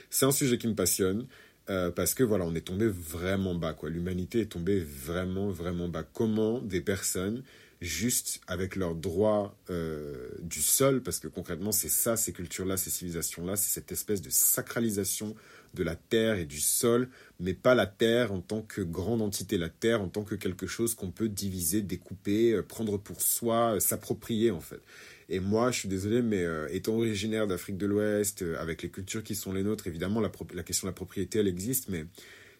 C'est 0.10 0.26
un 0.26 0.32
sujet 0.32 0.58
qui 0.58 0.68
me 0.68 0.76
passionne 0.76 1.28
euh, 1.70 1.92
parce 1.92 2.14
que 2.14 2.24
voilà 2.24 2.46
on 2.46 2.56
est 2.56 2.68
tombé 2.68 2.88
vraiment 2.88 3.56
bas 3.56 3.74
quoi. 3.74 3.90
L'humanité 3.90 4.42
est 4.42 4.52
tombée 4.52 4.80
vraiment 4.80 5.50
vraiment 5.50 5.88
bas. 5.90 6.04
Comment 6.04 6.60
des 6.60 6.82
personnes 6.82 7.44
juste 7.84 8.40
avec 8.48 8.78
leurs 8.78 8.96
droits 8.96 9.58
euh, 9.70 10.30
du 10.40 10.62
sol, 10.62 11.04
parce 11.04 11.20
que 11.20 11.28
concrètement 11.28 11.74
c'est 11.74 11.90
ça, 11.90 12.16
ces 12.16 12.32
cultures-là, 12.32 12.78
ces 12.78 12.90
civilisations-là, 12.90 13.58
c'est 13.58 13.70
cette 13.70 13.92
espèce 13.92 14.22
de 14.22 14.30
sacralisation 14.30 15.36
de 15.74 15.84
la 15.84 15.96
terre 15.96 16.38
et 16.38 16.46
du 16.46 16.60
sol, 16.60 17.10
mais 17.40 17.54
pas 17.54 17.76
la 17.76 17.88
terre 17.88 18.32
en 18.32 18.42
tant 18.42 18.62
que 18.62 18.82
grande 18.82 19.22
entité, 19.22 19.58
la 19.58 19.70
terre 19.70 20.02
en 20.02 20.08
tant 20.08 20.24
que 20.24 20.36
quelque 20.36 20.68
chose 20.68 20.96
qu'on 20.96 21.12
peut 21.12 21.30
diviser, 21.30 21.82
découper, 21.82 22.54
euh, 22.54 22.62
prendre 22.62 22.98
pour 22.98 23.22
soi, 23.22 23.76
euh, 23.76 23.80
s'approprier 23.80 24.52
en 24.52 24.60
fait. 24.60 24.82
Et 25.30 25.40
moi, 25.40 25.72
je 25.72 25.80
suis 25.80 25.90
désolé, 25.90 26.22
mais 26.22 26.44
euh, 26.44 26.68
étant 26.72 26.96
originaire 26.96 27.48
d'Afrique 27.48 27.78
de 27.78 27.86
l'Ouest, 27.86 28.44
avec 28.60 28.84
les 28.84 28.90
cultures 28.90 29.24
qui 29.24 29.36
sont 29.36 29.54
les 29.54 29.64
nôtres, 29.64 29.88
évidemment, 29.88 30.20
la, 30.20 30.32
la 30.54 30.64
question 30.64 30.86
de 30.86 30.90
la 30.90 30.96
propriété, 30.96 31.40
elle 31.40 31.48
existe, 31.48 31.90
mais 31.90 32.06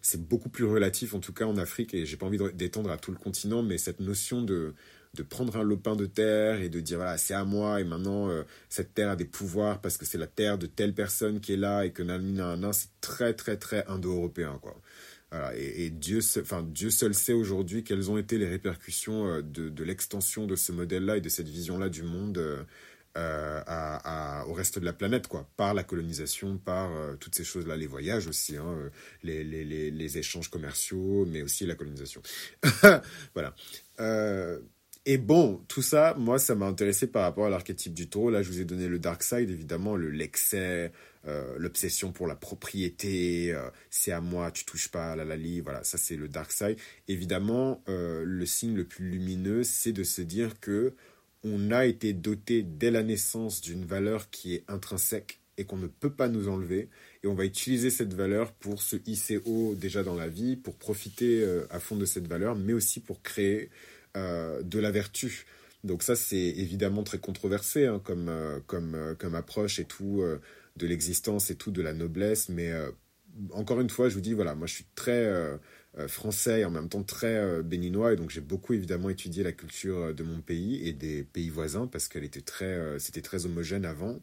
c'est 0.02 0.28
beaucoup 0.28 0.50
plus 0.50 0.66
relatif, 0.66 1.14
en 1.14 1.20
tout 1.20 1.34
cas 1.34 1.46
en 1.46 1.58
Afrique, 1.58 1.94
et 1.94 2.06
j'ai 2.06 2.18
pas 2.18 2.26
envie 2.26 2.40
d'étendre 2.54 2.90
à 2.92 2.98
tout 2.98 3.12
le 3.12 3.18
continent, 3.18 3.64
mais 3.64 3.78
cette 3.78 4.00
notion 4.00 4.42
de 4.42 4.74
de 5.16 5.22
prendre 5.22 5.56
un 5.58 5.64
lopin 5.64 5.96
de 5.96 6.08
terre 6.08 6.62
et 6.62 6.70
de 6.70 6.80
dire 6.80 6.98
voilà 6.98 7.18
c'est 7.18 7.36
à 7.36 7.46
moi 7.46 7.80
et 7.80 7.84
maintenant 7.84 8.30
euh, 8.30 8.44
cette 8.68 8.96
terre 8.96 9.12
a 9.12 9.16
des 9.16 9.26
pouvoirs 9.26 9.80
parce 9.80 9.98
que 9.98 10.06
c'est 10.06 10.18
la 10.18 10.28
terre 10.28 10.58
de 10.58 10.66
telle 10.66 10.94
personne 10.94 11.40
qui 11.40 11.54
est 11.54 11.58
là 11.58 11.86
et 11.86 11.92
que 11.92 12.02
nanana 12.02 12.74
c'est 12.74 12.90
très 13.00 13.34
très 13.34 13.58
très 13.58 13.86
indo-européen 13.88 14.58
quoi 14.62 14.76
voilà, 15.32 15.52
et, 15.56 15.90
Dieu, 15.90 16.20
enfin, 16.42 16.62
Dieu 16.62 16.92
seul 16.92 17.16
sait 17.16 17.34
aujourd'hui 17.34 17.84
quelles 17.84 18.12
ont 18.12 18.20
été 18.20 18.38
les 18.38 18.48
répercussions 18.48 19.28
euh, 19.28 19.42
de, 19.42 19.68
de 19.68 19.84
l'extension 19.84 20.46
de 20.46 20.56
ce 20.56 20.72
modèle-là 20.72 21.18
et 21.18 21.22
de 21.22 21.30
cette 21.30 21.50
vision-là 21.50 21.90
du 21.90 22.04
monde 22.04 22.38
euh, 22.38 22.64
à, 23.66 24.46
au 24.48 24.54
reste 24.54 24.78
de 24.78 24.86
la 24.86 24.94
planète, 24.94 25.26
quoi, 25.28 25.50
par 25.58 25.74
la 25.74 25.84
colonisation, 25.84 26.60
par 26.60 26.92
toutes 27.20 27.34
ces 27.34 27.44
choses-là, 27.44 27.76
les 27.78 27.88
voyages 27.88 28.28
aussi, 28.28 28.58
hein, 28.58 28.92
les, 29.24 29.44
les, 29.44 29.66
les, 29.66 29.90
les, 29.90 30.18
échanges 30.20 30.50
commerciaux, 30.50 31.26
mais 31.26 31.42
aussi 31.42 31.66
la 31.66 31.74
colonisation. 31.74 32.22
voilà. 33.34 33.56
Et 35.06 35.18
bon, 35.18 35.62
tout 35.68 35.82
ça, 35.82 36.16
moi, 36.18 36.40
ça 36.40 36.56
m'a 36.56 36.66
intéressé 36.66 37.08
par 37.08 37.24
rapport 37.24 37.46
à 37.46 37.50
l'archétype 37.50 37.94
du 37.94 38.08
taureau. 38.08 38.30
Là, 38.30 38.42
je 38.42 38.50
vous 38.50 38.62
ai 38.62 38.66
donné 38.66 38.88
le 38.88 39.00
dark 39.00 39.22
side, 39.22 39.50
évidemment, 39.50 39.98
le 39.98 40.10
l'excès, 40.10 40.94
euh, 41.28 41.56
l'obsession 41.58 42.14
pour 42.14 42.26
la 42.26 42.36
propriété, 42.36 43.54
euh, 43.54 43.70
c'est 43.90 44.14
à 44.14 44.22
moi, 44.22 44.52
tu 44.52 44.64
touches 44.64 44.90
pas 44.90 45.12
à 45.12 45.16
la 45.18 45.26
lali, 45.26 45.60
voilà, 45.60 45.84
ça 45.84 45.98
c'est 45.98 46.16
le 46.16 46.30
dark 46.30 46.52
side. 46.54 46.78
Évidemment, 47.10 47.82
euh, 47.90 48.24
le 48.26 48.46
signe 48.46 48.76
le 48.76 48.86
plus 48.86 49.10
lumineux, 49.10 49.64
c'est 49.64 49.92
de 49.92 50.04
se 50.04 50.22
dire 50.22 50.60
que 50.62 50.94
on 51.44 51.72
a 51.72 51.86
été 51.86 52.14
doté 52.14 52.64
dès 52.64 52.90
la 52.90 53.04
naissance 53.04 53.60
d'une 53.60 53.86
valeur 53.86 54.30
qui 54.30 54.56
est 54.56 54.64
intrinsèque 54.70 55.40
et 55.58 55.66
qu'on 55.66 55.78
ne 55.78 55.88
peut 55.88 56.14
pas 56.14 56.30
nous 56.30 56.48
enlever. 56.48 56.88
Et 57.24 57.28
on 57.28 57.36
va 57.36 57.44
utiliser 57.44 57.90
cette 57.90 58.14
valeur 58.14 58.54
pour 58.54 58.82
se 58.82 58.96
hisser 59.06 59.42
haut 59.46 59.76
déjà 59.76 60.04
dans 60.04 60.16
la 60.16 60.30
vie, 60.30 60.56
pour 60.56 60.76
profiter 60.76 61.46
à 61.70 61.80
fond 61.80 61.98
de 61.98 62.06
cette 62.06 62.28
valeur, 62.28 62.56
mais 62.56 62.72
aussi 62.72 63.02
pour 63.02 63.22
créer 63.22 63.70
de 64.16 64.80
la 64.80 64.92
vertu. 64.92 65.46
Donc 65.84 66.02
ça, 66.02 66.16
c'est 66.16 66.38
évidemment 66.38 67.04
très 67.04 67.20
controversé 67.20 67.88
hein, 67.88 68.02
comme, 68.04 68.30
euh, 68.30 68.60
comme, 68.68 68.96
euh, 68.96 69.16
comme 69.16 69.36
approche 69.36 69.80
et 69.80 69.86
tout 69.86 70.24
de 70.78 70.88
l'existence 70.88 71.52
et 71.52 71.56
tout 71.56 71.72
de 71.72 71.82
la 71.82 71.94
noblesse. 71.94 72.50
Mais 72.50 72.72
encore 73.52 73.80
une 73.80 73.90
fois, 73.90 74.10
je 74.10 74.16
vous 74.16 74.22
dis, 74.22 74.34
voilà, 74.34 74.56
moi 74.56 74.66
je 74.66 74.74
suis 74.74 74.86
très 74.96 75.32
français 76.08 76.62
et 76.62 76.66
en 76.66 76.72
même 76.72 76.90
temps 76.90 77.04
très 77.04 77.62
béninois. 77.62 78.14
Et 78.14 78.16
donc 78.16 78.32
j'ai 78.32 78.42
beaucoup 78.42 78.74
évidemment 78.74 79.10
étudié 79.10 79.44
la 79.44 79.52
culture 79.52 80.16
de 80.16 80.24
mon 80.24 80.42
pays 80.42 80.88
et 80.88 80.94
des 80.94 81.24
pays 81.24 81.50
voisins 81.50 81.86
parce 81.86 82.08
qu'elle 82.08 82.24
était 82.24 82.42
très, 82.42 82.98
c'était 82.98 83.22
très 83.22 83.46
homogène 83.46 83.86
avant. 83.86 84.20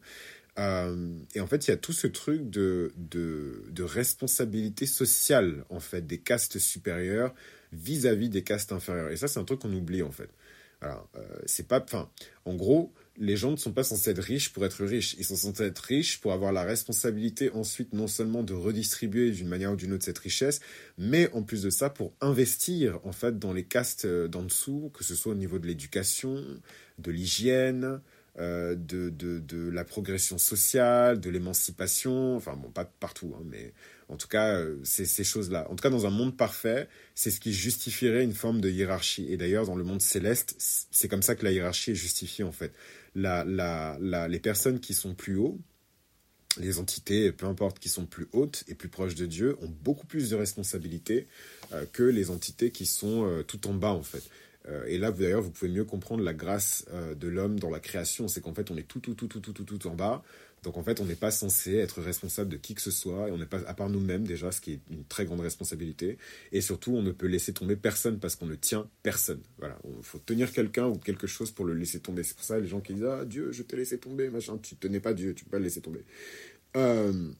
Et 0.57 1.39
en 1.39 1.47
fait, 1.47 1.67
il 1.67 1.71
y 1.71 1.73
a 1.73 1.77
tout 1.77 1.93
ce 1.93 2.07
truc 2.07 2.49
de, 2.49 2.91
de, 2.97 3.63
de 3.69 3.83
responsabilité 3.83 4.85
sociale, 4.85 5.65
en 5.69 5.79
fait, 5.79 6.05
des 6.05 6.19
castes 6.19 6.59
supérieures 6.59 7.33
vis-à-vis 7.71 8.29
des 8.29 8.43
castes 8.43 8.71
inférieures. 8.71 9.11
Et 9.11 9.17
ça, 9.17 9.27
c'est 9.27 9.39
un 9.39 9.45
truc 9.45 9.59
qu'on 9.61 9.73
oublie 9.73 10.03
en 10.03 10.11
fait. 10.11 10.29
Euh, 10.83 10.95
c'est 11.45 11.67
pas, 11.67 11.81
enfin, 11.83 12.09
en 12.45 12.55
gros, 12.55 12.91
les 13.17 13.35
gens 13.35 13.51
ne 13.51 13.55
sont 13.55 13.71
pas 13.71 13.83
censés 13.83 14.11
être 14.11 14.19
riches 14.19 14.51
pour 14.51 14.65
être 14.65 14.83
riches. 14.83 15.15
Ils 15.19 15.25
sont 15.25 15.35
censés 15.35 15.63
être 15.63 15.79
riches 15.79 16.19
pour 16.19 16.33
avoir 16.33 16.51
la 16.51 16.63
responsabilité 16.63 17.51
ensuite 17.51 17.93
non 17.93 18.07
seulement 18.07 18.41
de 18.41 18.53
redistribuer 18.53 19.31
d'une 19.31 19.47
manière 19.47 19.73
ou 19.73 19.75
d'une 19.75 19.93
autre 19.93 20.05
cette 20.05 20.17
richesse, 20.17 20.59
mais 20.97 21.31
en 21.33 21.43
plus 21.43 21.61
de 21.61 21.69
ça 21.69 21.89
pour 21.89 22.13
investir 22.19 22.99
en 23.03 23.11
fait 23.11 23.37
dans 23.37 23.53
les 23.53 23.63
castes 23.63 24.05
euh, 24.05 24.27
d'en 24.27 24.43
dessous, 24.43 24.91
que 24.93 25.03
ce 25.03 25.13
soit 25.13 25.33
au 25.33 25.35
niveau 25.35 25.59
de 25.59 25.67
l'éducation, 25.67 26.43
de 26.97 27.11
l'hygiène, 27.11 28.01
euh, 28.41 28.75
de, 28.75 29.11
de, 29.11 29.39
de, 29.39 29.69
la 29.69 29.83
progression 29.83 30.39
sociale, 30.39 31.19
de 31.19 31.29
l'émancipation, 31.29 32.35
enfin 32.35 32.55
bon, 32.55 32.71
pas 32.71 32.85
partout, 32.85 33.35
hein, 33.37 33.43
mais 33.45 33.71
en 34.09 34.17
tout 34.17 34.27
cas, 34.27 34.55
euh, 34.55 34.79
ces 34.83 35.23
choses-là. 35.23 35.67
En 35.69 35.75
tout 35.75 35.83
cas, 35.83 35.91
dans 35.91 36.07
un 36.07 36.09
monde 36.09 36.35
parfait, 36.35 36.89
c'est 37.13 37.29
ce 37.29 37.39
qui 37.39 37.53
justifierait 37.53 38.23
une 38.23 38.33
forme 38.33 38.59
de 38.59 38.67
hiérarchie. 38.67 39.31
Et 39.31 39.37
d'ailleurs, 39.37 39.67
dans 39.67 39.75
le 39.75 39.83
monde 39.83 40.01
céleste, 40.01 40.55
c'est 40.57 41.07
comme 41.07 41.21
ça 41.21 41.35
que 41.35 41.45
la 41.45 41.51
hiérarchie 41.51 41.91
est 41.91 41.95
justifiée, 41.95 42.43
en 42.43 42.51
fait. 42.51 42.73
La, 43.13 43.43
la, 43.43 43.97
la, 44.01 44.27
les 44.27 44.39
personnes 44.39 44.79
qui 44.79 44.95
sont 44.95 45.13
plus 45.13 45.35
hauts, 45.35 45.59
les 46.57 46.79
entités, 46.79 47.31
peu 47.31 47.45
importe, 47.45 47.77
qui 47.77 47.89
sont 47.89 48.07
plus 48.07 48.27
hautes 48.33 48.63
et 48.67 48.73
plus 48.73 48.89
proches 48.89 49.15
de 49.15 49.27
Dieu, 49.27 49.55
ont 49.61 49.71
beaucoup 49.83 50.07
plus 50.07 50.31
de 50.31 50.35
responsabilités 50.35 51.27
euh, 51.73 51.85
que 51.93 52.03
les 52.03 52.31
entités 52.31 52.71
qui 52.71 52.87
sont 52.87 53.43
tout 53.45 53.67
en 53.67 53.75
bas, 53.75 53.93
en 53.93 54.03
fait. 54.03 54.23
Et 54.87 54.97
là, 54.97 55.11
d'ailleurs, 55.11 55.41
vous 55.41 55.51
pouvez 55.51 55.71
mieux 55.71 55.85
comprendre 55.85 56.23
la 56.23 56.33
grâce 56.33 56.85
de 57.19 57.27
l'homme 57.27 57.59
dans 57.59 57.69
la 57.69 57.79
création. 57.79 58.27
C'est 58.27 58.41
qu'en 58.41 58.53
fait, 58.53 58.71
on 58.71 58.77
est 58.77 58.87
tout, 58.87 58.99
tout, 58.99 59.15
tout, 59.15 59.27
tout, 59.27 59.39
tout, 59.39 59.53
tout, 59.53 59.63
tout 59.63 59.87
en 59.87 59.95
bas. 59.95 60.23
Donc 60.63 60.77
en 60.77 60.83
fait, 60.83 60.99
on 60.99 61.05
n'est 61.05 61.15
pas 61.15 61.31
censé 61.31 61.75
être 61.75 62.01
responsable 62.01 62.49
de 62.49 62.57
qui 62.57 62.75
que 62.75 62.81
ce 62.81 62.91
soit, 62.91 63.29
et 63.29 63.31
on 63.31 63.37
n'est 63.37 63.47
pas 63.47 63.61
à 63.67 63.73
part 63.73 63.89
nous-mêmes 63.89 64.25
déjà, 64.25 64.51
ce 64.51 64.61
qui 64.61 64.73
est 64.73 64.79
une 64.91 65.03
très 65.05 65.25
grande 65.25 65.39
responsabilité. 65.39 66.17
Et 66.51 66.61
surtout, 66.61 66.91
on 66.91 67.01
ne 67.01 67.11
peut 67.11 67.25
laisser 67.25 67.53
tomber 67.53 67.75
personne 67.75 68.19
parce 68.19 68.35
qu'on 68.35 68.45
ne 68.45 68.55
tient 68.55 68.87
personne. 69.01 69.41
Voilà, 69.57 69.77
il 69.85 70.03
faut 70.03 70.19
tenir 70.19 70.51
quelqu'un 70.51 70.87
ou 70.87 70.97
quelque 70.97 71.25
chose 71.25 71.51
pour 71.51 71.65
le 71.65 71.73
laisser 71.73 71.99
tomber. 71.99 72.23
C'est 72.23 72.35
pour 72.35 72.45
ça 72.45 72.59
les 72.59 72.67
gens 72.67 72.79
qui 72.79 72.93
disent 72.93 73.05
ah 73.05 73.25
Dieu, 73.25 73.51
je 73.51 73.63
t'ai 73.63 73.75
laissé 73.75 73.97
tomber, 73.97 74.29
machin. 74.29 74.59
Tu 74.61 74.75
tenais 74.75 74.99
pas 74.99 75.13
Dieu, 75.13 75.33
tu 75.33 75.45
peux 75.45 75.51
pas 75.51 75.57
le 75.57 75.63
laisser 75.63 75.81
tomber. 75.81 76.05
Euh, 76.77 77.31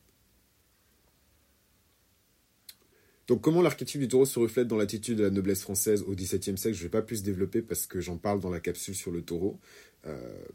donc 3.27 3.41
comment 3.41 3.61
l'archétype 3.61 4.01
du 4.01 4.07
taureau 4.07 4.25
se 4.25 4.39
reflète 4.39 4.67
dans 4.67 4.77
l'attitude 4.77 5.17
de 5.17 5.23
la 5.23 5.29
noblesse 5.29 5.61
française 5.61 6.03
au 6.07 6.13
XVIIe 6.13 6.57
siècle 6.57 6.75
Je 6.75 6.81
ne 6.81 6.83
vais 6.83 6.89
pas 6.89 7.01
plus 7.01 7.23
développer 7.23 7.61
parce 7.61 7.85
que 7.85 8.01
j'en 8.01 8.17
parle 8.17 8.39
dans 8.39 8.49
la 8.49 8.59
capsule 8.59 8.95
sur 8.95 9.11
le 9.11 9.21
taureau. 9.21 9.59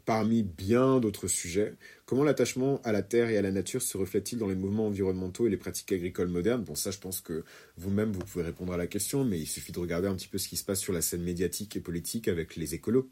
parmi 0.05 0.43
bien 0.43 0.99
d'autres 0.99 1.27
sujets. 1.27 1.73
Comment 2.05 2.23
l'attachement 2.23 2.81
à 2.83 2.91
la 2.91 3.01
terre 3.01 3.29
et 3.29 3.37
à 3.37 3.41
la 3.41 3.51
nature 3.51 3.81
se 3.81 3.97
reflète-t-il 3.97 4.37
dans 4.37 4.47
les 4.47 4.55
mouvements 4.55 4.87
environnementaux 4.87 5.47
et 5.47 5.49
les 5.49 5.57
pratiques 5.57 5.91
agricoles 5.93 6.27
modernes? 6.27 6.63
Bon, 6.63 6.75
ça, 6.75 6.91
je 6.91 6.99
pense 6.99 7.21
que 7.21 7.43
vous-même, 7.77 8.11
vous 8.11 8.19
pouvez 8.19 8.43
répondre 8.43 8.73
à 8.73 8.77
la 8.77 8.87
question, 8.87 9.23
mais 9.23 9.39
il 9.39 9.47
suffit 9.47 9.71
de 9.71 9.79
regarder 9.79 10.07
un 10.07 10.15
petit 10.15 10.27
peu 10.27 10.37
ce 10.37 10.49
qui 10.49 10.57
se 10.57 10.65
passe 10.65 10.79
sur 10.79 10.93
la 10.93 11.01
scène 11.01 11.23
médiatique 11.23 11.77
et 11.77 11.79
politique 11.79 12.27
avec 12.27 12.57
les 12.57 12.75
écolos. 12.75 13.09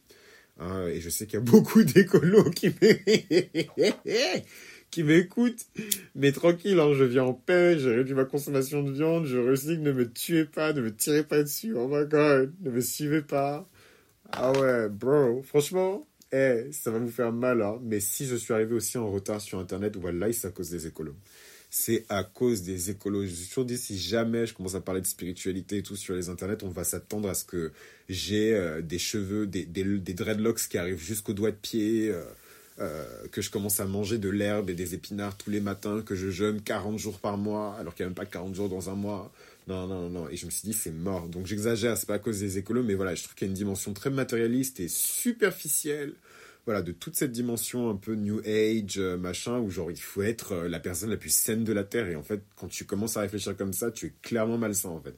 Hein, 0.57 0.88
et 0.88 1.01
je 1.01 1.09
sais 1.09 1.25
qu'il 1.25 1.35
y 1.35 1.38
a 1.38 1.41
beaucoup 1.51 1.83
d'écolos 1.83 2.50
qui 2.51 2.69
qui 4.95 5.03
m'écoutent. 5.03 5.65
Mais 6.15 6.31
tranquille, 6.31 6.79
hein, 6.79 6.93
je 6.93 7.03
viens 7.03 7.25
en 7.25 7.33
paix, 7.33 7.77
j'ai 7.77 7.93
réduit 7.93 8.13
ma 8.13 8.23
consommation 8.23 8.81
de 8.81 8.91
viande, 8.91 9.25
je 9.25 9.37
recycle, 9.37 9.81
ne 9.81 9.91
me 9.91 10.09
tuez 10.09 10.45
pas, 10.45 10.71
ne 10.71 10.79
me 10.79 10.95
tirez 10.95 11.23
pas 11.23 11.43
dessus, 11.43 11.73
oh 11.75 11.89
my 11.89 12.07
god, 12.07 12.53
ne 12.61 12.71
me 12.71 12.79
suivez 12.79 13.21
pas. 13.21 13.67
Ah 14.31 14.53
ouais, 14.53 14.87
bro, 14.87 15.41
franchement, 15.43 16.07
eh, 16.31 16.69
ça 16.71 16.91
va 16.91 16.99
vous 16.99 17.11
faire 17.11 17.33
mal, 17.33 17.61
hein. 17.61 17.77
Mais 17.83 17.99
si 17.99 18.25
je 18.25 18.37
suis 18.37 18.53
arrivé 18.53 18.73
aussi 18.73 18.97
en 18.97 19.11
retard 19.11 19.41
sur 19.41 19.59
Internet, 19.59 19.97
voilà, 19.97 20.31
c'est 20.31 20.47
à 20.47 20.51
cause 20.51 20.69
des 20.69 20.87
écolos. 20.87 21.15
C'est 21.69 22.05
à 22.07 22.23
cause 22.23 22.61
des 22.61 22.89
écolos. 22.89 23.25
Je 23.25 23.33
suis 23.33 23.49
toujours 23.49 23.65
dit, 23.65 23.77
si 23.77 23.97
jamais 23.97 24.45
je 24.45 24.53
commence 24.53 24.75
à 24.75 24.81
parler 24.81 25.01
de 25.01 25.07
spiritualité 25.07 25.79
et 25.79 25.83
tout 25.83 25.97
sur 25.97 26.15
les 26.15 26.29
internets, 26.29 26.63
on 26.63 26.69
va 26.69 26.85
s'attendre 26.85 27.27
à 27.27 27.33
ce 27.33 27.43
que 27.43 27.73
j'ai 28.07 28.55
euh, 28.55 28.81
des 28.81 28.99
cheveux, 28.99 29.45
des, 29.45 29.65
des, 29.65 29.83
des, 29.83 30.13
dreadlocks 30.13 30.69
qui 30.69 30.77
arrivent 30.77 31.03
jusqu'au 31.03 31.33
doigt 31.33 31.51
de 31.51 31.57
pied, 31.57 32.11
euh, 32.11 32.23
euh, 32.79 33.05
que 33.32 33.41
je 33.41 33.50
commence 33.50 33.79
à 33.79 33.86
manger 33.86 34.17
de 34.17 34.27
l'herbe 34.27 34.70
et 34.70 34.74
des 34.74 34.96
épinards 34.96 35.38
tous 35.38 35.50
les 35.50 35.62
matins, 35.62 36.01
que 36.01 36.13
je 36.13 36.29
jeûne 36.29 36.62
40 36.62 37.00
jours 37.00 37.20
par 37.20 37.38
mois, 37.38 37.75
alors 37.79 37.96
qu'il 37.96 38.03
n'y 38.03 38.08
a 38.08 38.10
même 38.10 38.15
pas 38.15 38.25
40 38.25 38.53
jours 38.53 38.67
dans 38.67 38.89
un 38.89 38.96
mois. 38.96 39.32
Non, 39.67 39.88
non, 39.88 40.10
non. 40.10 40.27
Et 40.29 40.36
je 40.36 40.46
me 40.46 40.51
suis 40.51 40.67
dit, 40.67 40.74
c'est 40.74 40.91
mort. 40.91 41.27
Donc 41.29 41.46
j'exagère, 41.46 41.98
c'est 41.98 42.05
pas 42.05 42.15
à 42.15 42.20
cause 42.20 42.39
des 42.39 42.58
écolos, 42.58 42.84
mais 42.84 42.94
voilà, 42.96 43.15
je 43.15 43.24
trouve 43.24 43.36
qu'il 43.36 43.48
y 43.48 43.50
a 43.50 43.51
une 43.51 43.58
dimension 43.58 43.94
très 43.94 44.10
matérialiste 44.10 44.82
et 44.82 44.89
superficielle. 44.89 46.13
Voilà, 46.65 46.82
de 46.82 46.91
toute 46.91 47.15
cette 47.15 47.32
dimension 47.32 47.89
un 47.89 47.96
peu 47.96 48.15
New 48.15 48.39
Age, 48.39 48.98
euh, 48.98 49.17
machin, 49.17 49.60
où 49.60 49.70
genre 49.70 49.91
il 49.91 49.98
faut 50.01 50.24
être 50.24 50.53
euh, 50.53 50.67
la 50.67 50.79
personne 50.79 51.12
la 51.12 51.17
plus 51.17 51.29
saine 51.34 51.63
de 51.63 51.72
la 51.74 51.84
Terre. 51.86 52.10
Et 52.10 52.15
en 52.15 52.24
fait, 52.24 52.41
quand 52.58 52.67
tu 52.67 52.86
commences 52.86 53.17
à 53.17 53.22
réfléchir 53.22 53.55
comme 53.55 53.74
ça, 53.74 53.91
tu 53.91 54.08
es 54.08 54.13
clairement 54.22 54.58
malsain, 54.58 54.89
en 54.89 55.01
fait. 55.01 55.15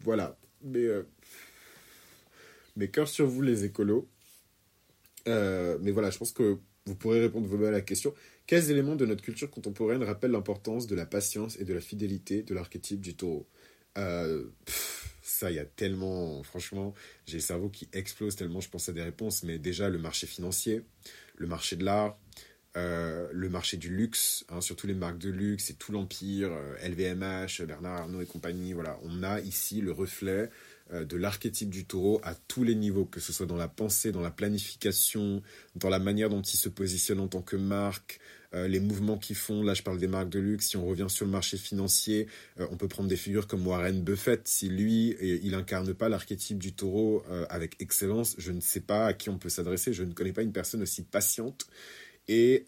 Voilà. 0.00 0.38
Mais 0.62 0.86
mais 2.76 2.88
cœur 2.88 3.08
sur 3.08 3.26
vous, 3.26 3.42
les 3.42 3.64
écolos. 3.64 4.08
Euh, 5.28 5.78
mais 5.80 5.90
voilà, 5.90 6.10
je 6.10 6.18
pense 6.18 6.32
que 6.32 6.58
vous 6.86 6.94
pourrez 6.94 7.20
répondre 7.20 7.46
vous-même 7.46 7.68
à 7.68 7.72
la 7.72 7.80
question. 7.80 8.14
Quels 8.46 8.70
éléments 8.70 8.96
de 8.96 9.06
notre 9.06 9.22
culture 9.22 9.50
contemporaine 9.50 10.02
rappellent 10.02 10.32
l'importance 10.32 10.86
de 10.86 10.94
la 10.94 11.06
patience 11.06 11.58
et 11.58 11.64
de 11.64 11.72
la 11.72 11.80
fidélité 11.80 12.42
de 12.42 12.54
l'archétype 12.54 13.00
du 13.00 13.14
taureau? 13.16 13.46
Euh, 13.96 14.46
Ça, 15.26 15.50
il 15.50 15.56
y 15.56 15.58
a 15.58 15.64
tellement, 15.64 16.42
franchement, 16.42 16.92
j'ai 17.26 17.38
le 17.38 17.42
cerveau 17.42 17.70
qui 17.70 17.88
explose 17.94 18.36
tellement 18.36 18.60
je 18.60 18.68
pense 18.68 18.90
à 18.90 18.92
des 18.92 19.02
réponses. 19.02 19.42
Mais 19.42 19.58
déjà, 19.58 19.88
le 19.88 19.98
marché 19.98 20.26
financier, 20.26 20.82
le 21.36 21.46
marché 21.46 21.76
de 21.76 21.84
l'art, 21.84 22.18
euh, 22.76 23.28
le 23.32 23.48
marché 23.48 23.78
du 23.78 23.88
luxe, 23.88 24.44
hein, 24.50 24.60
surtout 24.60 24.86
les 24.86 24.94
marques 24.94 25.16
de 25.18 25.30
luxe 25.30 25.70
et 25.70 25.74
tout 25.74 25.92
l'empire, 25.92 26.50
LVMH, 26.82 27.62
Bernard 27.66 28.02
Arnault 28.02 28.20
et 28.20 28.26
compagnie. 28.26 28.74
Voilà, 28.74 28.98
on 29.02 29.22
a 29.22 29.40
ici 29.40 29.80
le 29.80 29.92
reflet 29.92 30.50
de 30.92 31.16
l'archétype 31.16 31.70
du 31.70 31.84
taureau 31.86 32.20
à 32.22 32.34
tous 32.34 32.62
les 32.62 32.74
niveaux, 32.74 33.04
que 33.04 33.20
ce 33.20 33.32
soit 33.32 33.46
dans 33.46 33.56
la 33.56 33.68
pensée, 33.68 34.12
dans 34.12 34.20
la 34.20 34.30
planification, 34.30 35.42
dans 35.76 35.88
la 35.88 35.98
manière 35.98 36.28
dont 36.28 36.42
il 36.42 36.56
se 36.56 36.68
positionne 36.68 37.20
en 37.20 37.28
tant 37.28 37.42
que 37.42 37.56
marque, 37.56 38.20
euh, 38.54 38.68
les 38.68 38.80
mouvements 38.80 39.18
qu'ils 39.18 39.36
font. 39.36 39.62
Là, 39.62 39.74
je 39.74 39.82
parle 39.82 39.98
des 39.98 40.06
marques 40.06 40.28
de 40.28 40.38
luxe. 40.38 40.68
Si 40.68 40.76
on 40.76 40.86
revient 40.86 41.06
sur 41.08 41.24
le 41.26 41.32
marché 41.32 41.56
financier, 41.56 42.28
euh, 42.60 42.66
on 42.70 42.76
peut 42.76 42.88
prendre 42.88 43.08
des 43.08 43.16
figures 43.16 43.46
comme 43.46 43.66
Warren 43.66 44.02
Buffett. 44.02 44.46
Si 44.46 44.68
lui, 44.68 45.16
il 45.20 45.54
incarne 45.54 45.92
pas 45.94 46.08
l'archétype 46.08 46.58
du 46.58 46.72
taureau 46.72 47.24
avec 47.48 47.80
excellence, 47.80 48.34
je 48.38 48.52
ne 48.52 48.60
sais 48.60 48.80
pas 48.80 49.06
à 49.06 49.12
qui 49.12 49.30
on 49.30 49.38
peut 49.38 49.48
s'adresser. 49.48 49.92
Je 49.92 50.04
ne 50.04 50.12
connais 50.12 50.32
pas 50.32 50.42
une 50.42 50.52
personne 50.52 50.82
aussi 50.82 51.02
patiente 51.02 51.66
et 52.28 52.64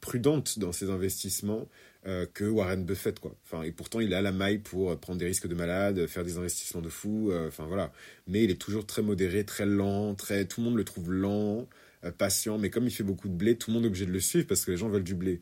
prudente 0.00 0.58
dans 0.58 0.72
ses 0.72 0.90
investissements 0.90 1.68
euh, 2.06 2.24
que 2.32 2.44
Warren 2.44 2.84
Buffett 2.84 3.18
quoi. 3.18 3.34
Enfin 3.44 3.64
et 3.64 3.72
pourtant 3.72 3.98
il 3.98 4.14
à 4.14 4.22
la 4.22 4.30
maille 4.30 4.58
pour 4.58 4.96
prendre 5.00 5.18
des 5.18 5.26
risques 5.26 5.48
de 5.48 5.56
malade, 5.56 6.06
faire 6.06 6.22
des 6.22 6.38
investissements 6.38 6.80
de 6.80 6.88
fou, 6.88 7.32
euh, 7.32 7.48
enfin 7.48 7.66
voilà. 7.66 7.92
Mais 8.28 8.44
il 8.44 8.50
est 8.52 8.60
toujours 8.60 8.86
très 8.86 9.02
modéré, 9.02 9.44
très 9.44 9.66
lent, 9.66 10.14
très 10.14 10.44
tout 10.44 10.60
le 10.60 10.66
monde 10.66 10.76
le 10.76 10.84
trouve 10.84 11.12
lent, 11.12 11.66
euh, 12.04 12.12
patient, 12.12 12.58
mais 12.58 12.70
comme 12.70 12.84
il 12.84 12.92
fait 12.92 13.02
beaucoup 13.02 13.28
de 13.28 13.34
blé, 13.34 13.56
tout 13.56 13.70
le 13.70 13.74
monde 13.74 13.84
est 13.84 13.88
obligé 13.88 14.06
de 14.06 14.12
le 14.12 14.20
suivre 14.20 14.46
parce 14.46 14.64
que 14.64 14.70
les 14.70 14.76
gens 14.76 14.88
veulent 14.88 15.02
du 15.02 15.16
blé. 15.16 15.40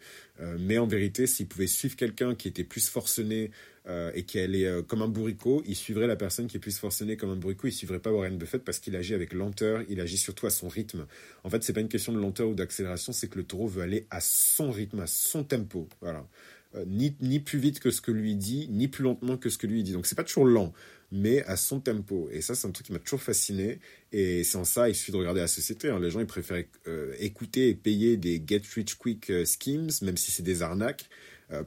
mais 0.59 0.79
en 0.79 0.87
vérité, 0.87 1.27
s'il 1.27 1.49
pouvait 1.49 1.67
suivre 1.67 1.97
quelqu'un 1.97 2.35
qui 2.35 2.49
était 2.49 2.65
plus 2.65 2.89
forcené 2.89 3.51
et 4.15 4.25
qui 4.25 4.41
allait 4.41 4.83
comme 4.89 5.03
un 5.03 5.09
bourricot, 5.09 5.63
il 5.67 5.77
suivrait 5.77 6.07
la 6.07 6.17
personne 6.17 6.47
qui 6.47 6.57
est 6.57 6.61
plus 6.61 6.79
forcenée 6.79 7.17
comme 7.17 7.31
un 7.31 7.37
bourricot, 7.37 7.69
il 7.69 7.73
suivrait 7.73 7.99
pas 7.99 8.11
Warren 8.11 8.39
Buffett 8.39 8.65
parce 8.65 8.79
qu'il 8.79 8.97
agit 8.97 9.15
avec 9.15 9.33
lenteur, 9.35 9.83
il 9.89 10.01
agit 10.01 10.17
surtout 10.17 10.47
à 10.47 10.51
son 10.51 10.69
rythme. 10.69 11.07
En 11.45 11.51
fait, 11.51 11.63
c'est 11.63 11.75
pas 11.75 11.83
une 11.83 11.89
question 11.89 12.13
de 12.13 12.19
lenteur 12.19 12.49
ou 12.49 12.55
d'accélération, 12.55 13.13
c'est 13.13 13.29
que 13.29 13.37
le 13.39 13.45
taureau 13.45 13.69
veut 13.69 13.83
aller 13.83 14.07
à 14.11 14.21
son 14.21 14.71
rythme, 14.71 15.01
à 15.01 15.07
son 15.07 15.45
tempo. 15.45 15.89
Voilà. 16.01 16.27
Euh, 16.77 16.85
ni, 16.87 17.15
ni 17.21 17.41
plus 17.41 17.59
vite 17.59 17.81
que 17.81 17.91
ce 17.91 18.01
que 18.01 18.11
lui 18.11 18.35
dit, 18.35 18.69
ni 18.71 18.89
plus 18.89 19.05
lentement 19.05 19.37
que 19.37 19.49
ce 19.49 19.59
que 19.59 19.67
lui 19.67 19.83
dit. 19.83 19.93
Donc 19.93 20.07
c'est 20.07 20.15
pas 20.15 20.25
toujours 20.25 20.47
lent, 20.47 20.73
mais 21.13 21.45
à 21.45 21.57
son 21.57 21.81
tempo. 21.81 22.29
Et 22.33 22.41
ça, 22.41 22.55
c'est 22.55 22.67
un 22.67 22.73
truc 22.73 22.87
qui 22.87 22.93
m'a 22.93 22.99
toujours 22.99 23.23
fasciné. 23.23 23.79
Et 24.13 24.45
sans 24.45 24.65
ça, 24.65 24.89
il 24.89 24.95
suffit 24.95 25.13
de 25.13 25.17
regarder 25.17 25.41
la 25.41 25.47
société. 25.49 25.89
Hein. 25.89 26.01
Les 26.01 26.11
gens, 26.11 26.21
ils 26.21 26.27
préfèrent 26.27 26.65
euh, 26.89 27.15
écouter 27.21 27.69
et 27.69 27.75
payer 27.75 28.17
des 28.17 28.43
get 28.45 28.63
rich 28.75 28.97
quick 28.97 29.31
euh, 29.31 29.45
schemes, 29.45 29.89
même 30.03 30.17
si 30.17 30.31
c'est 30.31 30.43
des 30.43 30.63
arnaques. 30.63 31.09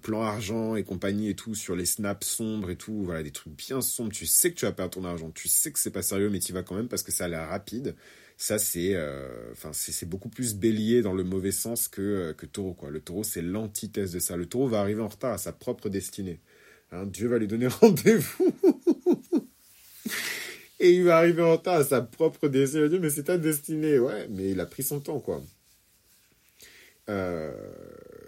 plan 0.01 0.23
argent 0.23 0.75
et 0.75 0.83
compagnie 0.83 1.29
et 1.29 1.35
tout 1.35 1.55
sur 1.55 1.75
les 1.75 1.85
snaps 1.85 2.27
sombres 2.27 2.71
et 2.71 2.75
tout 2.75 3.03
voilà 3.03 3.23
des 3.23 3.31
trucs 3.31 3.55
bien 3.55 3.79
sombres 3.79 4.11
tu 4.11 4.25
sais 4.25 4.49
que 4.51 4.55
tu 4.55 4.65
vas 4.65 4.73
perdre 4.73 4.95
ton 4.95 5.05
argent 5.05 5.29
tu 5.31 5.47
sais 5.47 5.71
que 5.71 5.79
c'est 5.79 5.91
pas 5.91 6.01
sérieux 6.01 6.29
mais 6.29 6.39
tu 6.39 6.51
vas 6.51 6.63
quand 6.63 6.75
même 6.75 6.89
parce 6.89 7.03
que 7.03 7.11
ça 7.11 7.25
a 7.25 7.27
l'air 7.29 7.47
rapide 7.47 7.95
ça, 8.39 8.59
c'est 8.59 8.93
euh, 8.93 9.51
enfin 9.51 9.71
c'est 9.73 10.07
beaucoup 10.07 10.29
plus 10.29 10.55
bélier 10.55 11.01
dans 11.01 11.13
le 11.13 11.23
mauvais 11.23 11.51
sens 11.51 11.87
que, 11.87 12.01
euh, 12.01 12.33
que 12.33 12.45
taureau. 12.45 12.75
Quoi. 12.75 12.91
Le 12.91 13.01
taureau, 13.01 13.23
c'est 13.23 13.41
l'antithèse 13.41 14.11
de 14.11 14.19
ça. 14.19 14.37
Le 14.37 14.45
taureau 14.45 14.67
va 14.67 14.79
arriver 14.79 15.01
en 15.01 15.07
retard 15.07 15.33
à 15.33 15.39
sa 15.39 15.51
propre 15.51 15.89
destinée. 15.89 16.39
Hein, 16.91 17.07
Dieu 17.07 17.27
va 17.27 17.39
lui 17.39 17.47
donner 17.47 17.65
rendez-vous. 17.81 18.53
Et 20.79 20.91
il 20.91 21.03
va 21.05 21.17
arriver 21.17 21.41
en 21.41 21.53
retard 21.53 21.77
à 21.77 21.83
sa 21.83 22.01
propre 22.03 22.47
destinée. 22.47 22.89
Dieu, 22.89 22.99
mais 22.99 23.09
c'est 23.09 23.23
ta 23.23 23.39
destinée. 23.39 23.97
Ouais, 23.97 24.27
mais 24.29 24.51
il 24.51 24.59
a 24.59 24.67
pris 24.67 24.83
son 24.83 24.99
temps, 24.99 25.19
quoi. 25.19 25.41
Euh, 27.09 27.51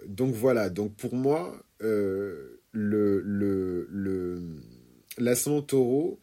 donc 0.07 0.33
voilà. 0.33 0.71
Donc 0.71 0.95
pour 0.95 1.13
moi, 1.13 1.63
le, 1.81 2.63
le, 2.71 3.87
le, 3.91 4.41
l'ascendant 5.19 5.61
taureau, 5.61 6.19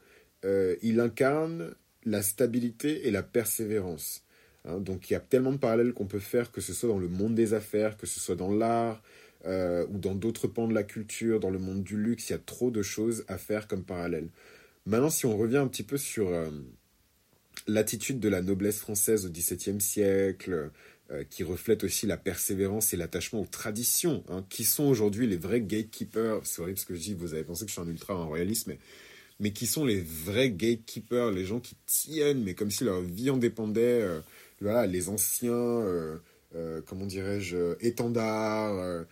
il 0.82 0.98
incarne 0.98 1.72
la 2.06 2.22
stabilité 2.22 3.06
et 3.06 3.10
la 3.10 3.22
persévérance. 3.22 4.22
Hein. 4.64 4.80
donc 4.80 5.10
il 5.10 5.12
y 5.12 5.16
a 5.16 5.20
tellement 5.20 5.52
de 5.52 5.58
parallèles 5.58 5.92
qu'on 5.92 6.06
peut 6.06 6.18
faire, 6.18 6.50
que 6.50 6.60
ce 6.60 6.72
soit 6.72 6.88
dans 6.88 6.98
le 6.98 7.08
monde 7.08 7.34
des 7.34 7.54
affaires, 7.54 7.96
que 7.96 8.06
ce 8.06 8.18
soit 8.18 8.34
dans 8.34 8.50
l'art, 8.50 9.02
euh, 9.44 9.86
ou 9.90 9.98
dans 9.98 10.14
d'autres 10.14 10.48
pans 10.48 10.66
de 10.66 10.74
la 10.74 10.82
culture, 10.82 11.38
dans 11.38 11.50
le 11.50 11.58
monde 11.58 11.84
du 11.84 11.96
luxe, 11.96 12.30
il 12.30 12.32
y 12.32 12.36
a 12.36 12.38
trop 12.38 12.70
de 12.70 12.82
choses 12.82 13.24
à 13.28 13.38
faire 13.38 13.68
comme 13.68 13.84
parallèle. 13.84 14.28
Maintenant, 14.86 15.10
si 15.10 15.26
on 15.26 15.36
revient 15.36 15.58
un 15.58 15.68
petit 15.68 15.82
peu 15.82 15.98
sur 15.98 16.28
euh, 16.28 16.50
l'attitude 17.66 18.18
de 18.18 18.28
la 18.28 18.42
noblesse 18.42 18.78
française 18.78 19.26
au 19.26 19.30
XVIIe 19.30 19.80
siècle, 19.80 20.70
euh, 21.12 21.22
qui 21.30 21.44
reflète 21.44 21.84
aussi 21.84 22.06
la 22.06 22.16
persévérance 22.16 22.92
et 22.92 22.96
l'attachement 22.96 23.40
aux 23.40 23.46
traditions, 23.46 24.24
hein, 24.28 24.44
qui 24.48 24.64
sont 24.64 24.84
aujourd'hui 24.84 25.28
les 25.28 25.36
vrais 25.36 25.60
gatekeepers. 25.60 26.40
C'est 26.42 26.60
horrible 26.60 26.78
ce 26.78 26.86
que 26.86 26.96
je 26.96 27.00
dis, 27.00 27.14
vous 27.14 27.32
avez 27.32 27.44
pensé 27.44 27.64
que 27.64 27.68
je 27.68 27.74
suis 27.74 27.82
un 27.82 27.86
ultra 27.86 28.14
royaliste, 28.14 28.66
mais 28.66 28.80
mais 29.40 29.52
qui 29.52 29.66
sont 29.66 29.84
les 29.84 30.00
vrais 30.00 30.50
gatekeepers, 30.50 31.30
les 31.30 31.44
gens 31.44 31.60
qui 31.60 31.76
tiennent, 31.86 32.42
mais 32.42 32.54
comme 32.54 32.70
si 32.70 32.84
leur 32.84 33.00
vie 33.00 33.30
en 33.30 33.36
dépendait. 33.36 34.02
Euh, 34.02 34.20
voilà, 34.60 34.86
les 34.86 35.08
anciens, 35.10 35.52
euh, 36.54 36.78
euh, 36.78 36.82
comment 36.84 37.06
dirais-je, 37.06 37.76
étendards, 37.80 39.04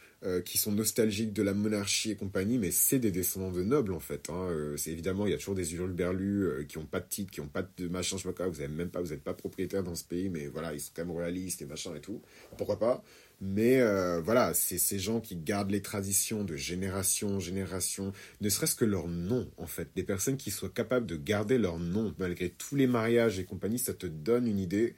qui 0.46 0.56
sont 0.56 0.72
nostalgiques 0.72 1.34
de 1.34 1.42
la 1.42 1.52
monarchie 1.52 2.12
et 2.12 2.16
compagnie, 2.16 2.56
mais 2.56 2.70
c'est 2.70 2.98
des 2.98 3.10
descendants 3.10 3.52
de 3.52 3.62
nobles 3.62 3.92
en 3.92 4.00
fait. 4.00 4.30
Hein. 4.30 4.48
c'est 4.78 4.90
évidemment, 4.90 5.26
il 5.26 5.32
y 5.32 5.34
a 5.34 5.36
toujours 5.36 5.54
des 5.54 5.74
hurluberlus 5.74 6.66
qui 6.66 6.78
n'ont 6.78 6.86
pas 6.86 7.00
de 7.00 7.08
titre, 7.08 7.30
qui 7.30 7.42
n'ont 7.42 7.46
pas 7.48 7.62
de 7.76 7.88
machin, 7.88 8.16
je 8.16 8.22
sais 8.22 8.28
pas 8.30 8.44
quoi, 8.44 8.48
vous 8.48 8.60
n'êtes 8.60 8.70
même 8.70 8.88
pas, 8.88 9.02
vous 9.02 9.10
n'êtes 9.10 9.22
pas 9.22 9.34
propriétaire 9.34 9.82
dans 9.82 9.94
ce 9.94 10.04
pays, 10.04 10.30
mais 10.30 10.46
voilà, 10.46 10.72
ils 10.72 10.80
sont 10.80 10.92
quand 10.96 11.02
même 11.02 11.12
royalistes 11.12 11.60
et 11.60 11.66
machin 11.66 11.94
et 11.94 12.00
tout. 12.00 12.22
Pourquoi 12.56 12.78
pas? 12.78 13.04
Mais 13.40 13.80
euh, 13.80 14.20
voilà, 14.20 14.54
c'est 14.54 14.78
ces 14.78 14.98
gens 14.98 15.20
qui 15.20 15.36
gardent 15.36 15.70
les 15.70 15.82
traditions 15.82 16.44
de 16.44 16.56
génération 16.56 17.36
en 17.36 17.40
génération, 17.40 18.12
ne 18.40 18.48
serait-ce 18.48 18.74
que 18.74 18.84
leur 18.84 19.08
nom, 19.08 19.50
en 19.58 19.66
fait. 19.66 19.88
Des 19.94 20.04
personnes 20.04 20.36
qui 20.36 20.50
soient 20.50 20.70
capables 20.70 21.06
de 21.06 21.16
garder 21.16 21.58
leur 21.58 21.78
nom, 21.78 22.14
malgré 22.18 22.48
tous 22.48 22.76
les 22.76 22.86
mariages 22.86 23.38
et 23.38 23.44
compagnie, 23.44 23.78
ça 23.78 23.92
te 23.92 24.06
donne 24.06 24.46
une 24.46 24.58
idée 24.58 24.94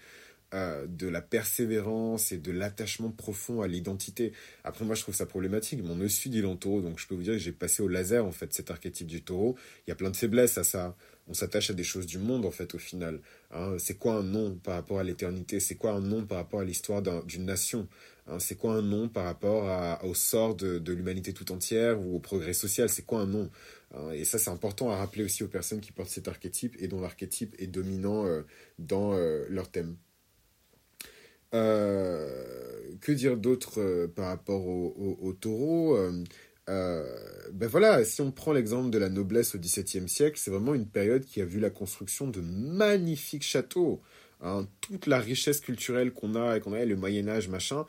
euh, 0.55 0.87
de 0.87 1.09
la 1.09 1.21
persévérance 1.21 2.33
et 2.33 2.39
de 2.39 2.53
l'attachement 2.53 3.11
profond 3.11 3.63
à 3.63 3.69
l'identité. 3.69 4.33
Après, 4.65 4.85
moi, 4.85 4.95
je 4.95 5.03
trouve 5.03 5.15
ça 5.15 5.27
problématique. 5.27 5.83
Mon 5.83 5.97
nœud 5.97 6.09
sud, 6.09 6.35
il 6.35 6.45
est 6.45 6.47
en 6.47 6.57
taureau, 6.57 6.81
donc 6.81 6.99
je 6.99 7.07
peux 7.07 7.15
vous 7.15 7.23
dire 7.23 7.35
que 7.35 7.39
j'ai 7.39 7.53
passé 7.53 7.83
au 7.83 7.89
laser, 7.89 8.25
en 8.25 8.33
fait, 8.33 8.53
cet 8.53 8.71
archétype 8.71 9.07
du 9.07 9.23
taureau. 9.23 9.57
Il 9.87 9.91
y 9.91 9.93
a 9.93 9.97
plein 9.97 10.11
de 10.11 10.17
faiblesses 10.17 10.59
à 10.59 10.65
ça 10.65 10.97
on 11.29 11.35
s'attache 11.35 11.71
à 11.71 11.75
des 11.75 11.83
choses 11.83 12.07
du 12.07 12.19
monde 12.19 12.47
en 12.47 12.53
fait 12.53 12.73
au 12.77 12.79
final. 12.79 13.21
Hein. 13.51 13.75
c'est 13.81 13.99
quoi 13.99 14.15
un 14.15 14.23
nom 14.23 14.55
par 14.63 14.75
rapport 14.75 15.01
à 15.01 15.03
l'éternité? 15.03 15.59
C'est 15.59 15.75
quoi 15.75 15.91
un 15.91 16.01
nom 16.01 16.25
par 16.25 16.39
rapport 16.39 16.61
à 16.61 16.65
l'histoire 16.65 17.03
d'une 17.03 17.45
nation 17.45 17.89
Hein, 18.29 18.39
c'est 18.41 18.57
quoi 18.57 18.75
un 18.75 18.83
nom 18.83 19.09
par 19.09 19.25
rapport 19.25 20.03
au 20.05 20.15
sort 20.15 20.57
de, 20.57 20.93
l'humanité 20.93 21.33
tout 21.33 21.53
entière 21.53 22.01
ou 22.01 22.17
au 22.17 22.19
progrès 22.19 22.55
social? 22.55 22.89
C'est 22.89 23.05
quoi 23.07 23.21
un 23.21 23.27
nom 23.27 23.51
Hein, 23.95 24.11
et 24.13 24.25
ça, 24.25 24.39
c'est 24.39 24.51
important 24.51 24.91
à 24.91 24.97
rappeler 24.97 25.25
aussi 25.25 25.45
aux 25.45 25.49
personnes 25.49 25.81
qui 25.81 25.93
portent 25.93 26.11
cet 26.11 26.29
archétype 26.29 26.75
et 26.79 26.89
dont 26.89 27.01
l'archétype 27.01 27.55
est 27.59 27.67
dominant 27.67 28.27
euh, 28.27 28.43
dans 28.79 29.15
euh, 29.15 29.47
leur 29.49 29.71
thème. 29.71 29.97
Que 31.53 33.13
dire 33.13 33.37
d'autre 33.37 34.07
par 34.15 34.27
rapport 34.27 34.67
au, 34.67 35.33
taureau 35.41 35.97
ben 36.67 37.69
voilà, 37.69 38.05
si 38.05 38.21
on 38.21 38.33
prend 38.33 38.53
l'exemple 38.53 38.91
de 38.91 38.99
la 38.99 39.09
noblesse 39.09 39.55
au 39.55 39.59
XVIIe 39.59 40.09
siècle, 40.09 40.39
c'est 40.39 40.51
vraiment 40.51 40.75
une 40.75 40.87
période 40.87 41.25
qui 41.25 41.41
a 41.41 41.45
vu 41.45 41.61
la 41.61 41.71
construction 41.71 42.27
de 42.27 42.41
magnifiques 42.41 43.45
châteaux. 43.45 44.01
Hein, 44.43 44.67
toute 44.83 45.07
la 45.07 45.19
richesse 45.19 45.61
culturelle 45.61 46.13
qu'on 46.13 46.35
a 46.35 46.57
et 46.57 46.61
qu'on 46.61 46.75
a, 46.75 46.85
le 46.85 46.97
Moyen 46.97 47.27
Âge, 47.29 47.49
machin, 47.49 47.87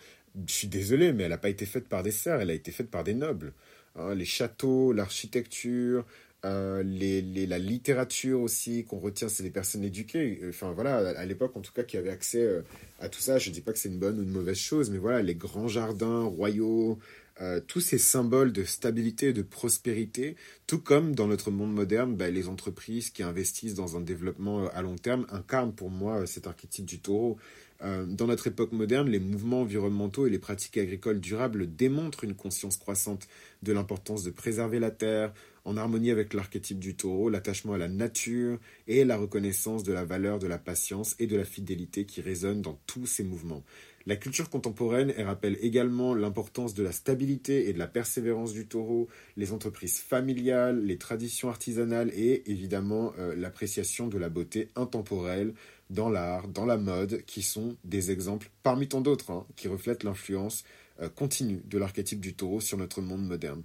je 0.48 0.54
suis 0.54 0.68
désolé, 0.68 1.12
mais 1.12 1.24
elle 1.24 1.32
n'a 1.32 1.38
pas 1.38 1.50
été 1.50 1.66
faite 1.66 1.90
par 1.90 2.04
des 2.04 2.12
serfs, 2.12 2.40
elle 2.40 2.52
a 2.52 2.54
été 2.54 2.72
faite 2.72 2.90
par 2.90 3.04
des 3.04 3.14
nobles. 3.14 3.54
Hein, 3.96 4.16
les 4.16 4.26
châteaux, 4.26 4.94
l'architecture, 4.94 6.06
euh, 6.46 6.84
les, 6.84 7.48
la 7.48 7.58
littérature 7.58 8.42
aussi 8.42 8.86
qu'on 8.86 9.00
retient, 9.00 9.28
c'est 9.28 9.44
des 9.44 9.50
personnes 9.50 9.84
éduquées. 9.84 10.40
Enfin 10.48 10.72
voilà, 10.72 10.98
à, 10.98 11.26
l'époque 11.26 11.58
en 11.58 11.62
tout 11.62 11.74
cas 11.74 11.84
qui 11.84 11.98
avaient 11.98 12.12
accès 12.12 12.44
euh, 12.44 12.62
à 13.00 13.10
tout 13.10 13.20
ça. 13.20 13.40
Je 13.40 13.50
ne 13.50 13.56
dis 13.56 13.62
pas 13.62 13.74
que 13.74 13.80
c'est 13.80 13.90
une 13.90 13.98
bonne 13.98 14.20
ou 14.20 14.24
une 14.24 14.32
mauvaise 14.32 14.58
chose, 14.58 14.92
mais 14.92 15.00
voilà, 15.00 15.24
les 15.24 15.34
grands 15.34 15.68
jardins 15.68 16.24
royaux, 16.24 17.00
euh, 17.42 17.60
tous 17.66 17.80
ces 17.80 17.98
symboles 17.98 18.54
de 18.54 18.64
stabilité 18.64 19.30
et 19.30 19.34
de 19.34 19.42
prospérité, 19.42 20.36
tout 20.68 20.80
comme 20.80 21.16
dans 21.16 21.28
notre 21.28 21.50
monde 21.50 21.74
moderne, 21.74 22.16
bah, 22.16 22.30
les 22.30 22.48
entreprises 22.48 23.10
qui 23.10 23.24
investissent 23.24 23.76
dans 23.76 23.98
un 23.98 24.02
développement 24.02 24.68
à 24.70 24.82
long 24.84 24.96
terme 24.96 25.26
incarnent 25.32 25.74
pour 25.74 25.90
moi 25.90 26.28
cet 26.28 26.46
archétype 26.46 26.86
du 26.86 27.00
taureau. 27.00 27.38
Dans 27.80 28.26
notre 28.26 28.48
époque 28.48 28.72
moderne, 28.72 29.08
les 29.08 29.20
mouvements 29.20 29.62
environnementaux 29.62 30.26
et 30.26 30.32
les 30.32 30.40
pratiques 30.40 30.80
agricoles 30.80 31.20
durables 31.20 31.76
démontrent 31.76 32.24
une 32.24 32.34
conscience 32.34 32.76
croissante 32.76 33.28
de 33.62 33.72
l'importance 33.72 34.24
de 34.24 34.32
préserver 34.32 34.80
la 34.80 34.90
terre, 34.90 35.32
en 35.68 35.76
harmonie 35.76 36.12
avec 36.12 36.34
l'archétype 36.34 36.80
du 36.80 36.96
taureau, 36.96 37.30
l'attachement 37.30 37.74
à 37.74 37.78
la 37.78 37.90
nature 37.90 38.58
et 38.88 39.04
la 39.04 39.18
reconnaissance 39.18 39.84
de 39.84 39.92
la 39.92 40.06
valeur 40.06 40.40
de 40.40 40.48
la 40.48 40.58
patience 40.58 41.16
et 41.20 41.28
de 41.28 41.36
la 41.36 41.44
fidélité 41.44 42.06
qui 42.06 42.22
résonnent 42.22 42.62
dans 42.62 42.80
tous 42.88 43.06
ces 43.06 43.26
mouvements. 43.26 43.64
La 44.06 44.16
culture 44.16 44.50
contemporaine 44.50 45.14
rappelle 45.18 45.58
également 45.60 46.16
l'importance 46.16 46.74
de 46.74 46.84
la 46.84 46.94
stabilité 46.94 47.68
et 47.68 47.74
de 47.74 47.80
la 47.80 47.88
persévérance 47.88 48.54
du 48.54 48.66
taureau, 48.66 49.10
les 49.36 49.52
entreprises 49.52 50.00
familiales, 50.00 50.82
les 50.86 50.98
traditions 50.98 51.50
artisanales 51.50 52.12
et 52.16 52.50
évidemment 52.50 53.12
euh, 53.20 53.36
l'appréciation 53.36 54.08
de 54.08 54.18
la 54.18 54.30
beauté 54.30 54.70
intemporelle 54.78 55.54
dans 55.90 56.10
l'art, 56.10 56.48
dans 56.48 56.66
la 56.66 56.78
mode, 56.78 57.24
qui 57.26 57.42
sont 57.42 57.76
des 57.84 58.10
exemples 58.12 58.50
parmi 58.64 58.88
tant 58.88 59.02
d'autres 59.02 59.32
hein, 59.32 59.46
qui 59.58 59.68
reflètent 59.68 60.06
l'influence 60.06 60.64
euh, 61.02 61.10
continue 61.10 61.62
de 61.66 61.78
l'archétype 61.78 62.22
du 62.22 62.34
taureau 62.34 62.62
sur 62.62 62.78
notre 62.78 63.02
monde 63.02 63.28
moderne. 63.28 63.64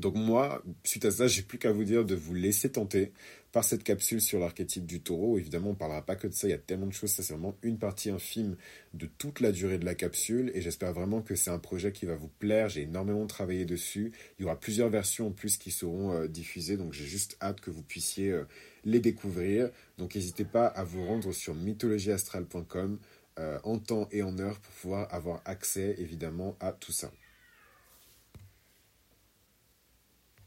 Donc 0.00 0.14
moi, 0.14 0.62
suite 0.82 1.04
à 1.04 1.10
ça, 1.10 1.26
j'ai 1.26 1.42
plus 1.42 1.58
qu'à 1.58 1.72
vous 1.72 1.84
dire 1.84 2.04
de 2.04 2.14
vous 2.14 2.34
laisser 2.34 2.72
tenter 2.72 3.12
par 3.52 3.64
cette 3.64 3.82
capsule 3.82 4.20
sur 4.20 4.38
l'archétype 4.38 4.86
du 4.86 5.00
taureau. 5.00 5.38
Évidemment, 5.38 5.70
on 5.70 5.74
parlera 5.74 6.02
pas 6.02 6.16
que 6.16 6.26
de 6.26 6.32
ça, 6.32 6.46
il 6.46 6.50
y 6.50 6.54
a 6.54 6.58
tellement 6.58 6.86
de 6.86 6.92
choses, 6.92 7.10
ça 7.10 7.22
c'est 7.22 7.32
vraiment 7.32 7.56
une 7.62 7.78
partie 7.78 8.10
infime 8.10 8.56
de 8.94 9.06
toute 9.06 9.40
la 9.40 9.52
durée 9.52 9.78
de 9.78 9.84
la 9.84 9.94
capsule 9.94 10.50
et 10.54 10.60
j'espère 10.62 10.92
vraiment 10.92 11.20
que 11.20 11.34
c'est 11.34 11.50
un 11.50 11.58
projet 11.58 11.92
qui 11.92 12.06
va 12.06 12.14
vous 12.14 12.30
plaire. 12.38 12.68
J'ai 12.68 12.82
énormément 12.82 13.26
travaillé 13.26 13.64
dessus. 13.64 14.12
Il 14.38 14.42
y 14.42 14.44
aura 14.46 14.58
plusieurs 14.58 14.88
versions 14.88 15.28
en 15.28 15.32
plus 15.32 15.56
qui 15.56 15.70
seront 15.70 16.12
euh, 16.12 16.28
diffusées, 16.28 16.76
donc 16.76 16.92
j'ai 16.92 17.06
juste 17.06 17.36
hâte 17.42 17.60
que 17.60 17.70
vous 17.70 17.82
puissiez 17.82 18.30
euh, 18.30 18.44
les 18.84 19.00
découvrir. 19.00 19.70
Donc 19.98 20.14
n'hésitez 20.14 20.44
pas 20.44 20.66
à 20.66 20.84
vous 20.84 21.04
rendre 21.04 21.32
sur 21.32 21.54
mythologieastrale.com 21.54 22.98
euh, 23.38 23.58
en 23.64 23.78
temps 23.78 24.08
et 24.12 24.22
en 24.22 24.38
heure 24.38 24.58
pour 24.60 24.72
pouvoir 24.74 25.12
avoir 25.12 25.42
accès 25.44 25.94
évidemment 25.98 26.56
à 26.60 26.72
tout 26.72 26.92
ça. 26.92 27.10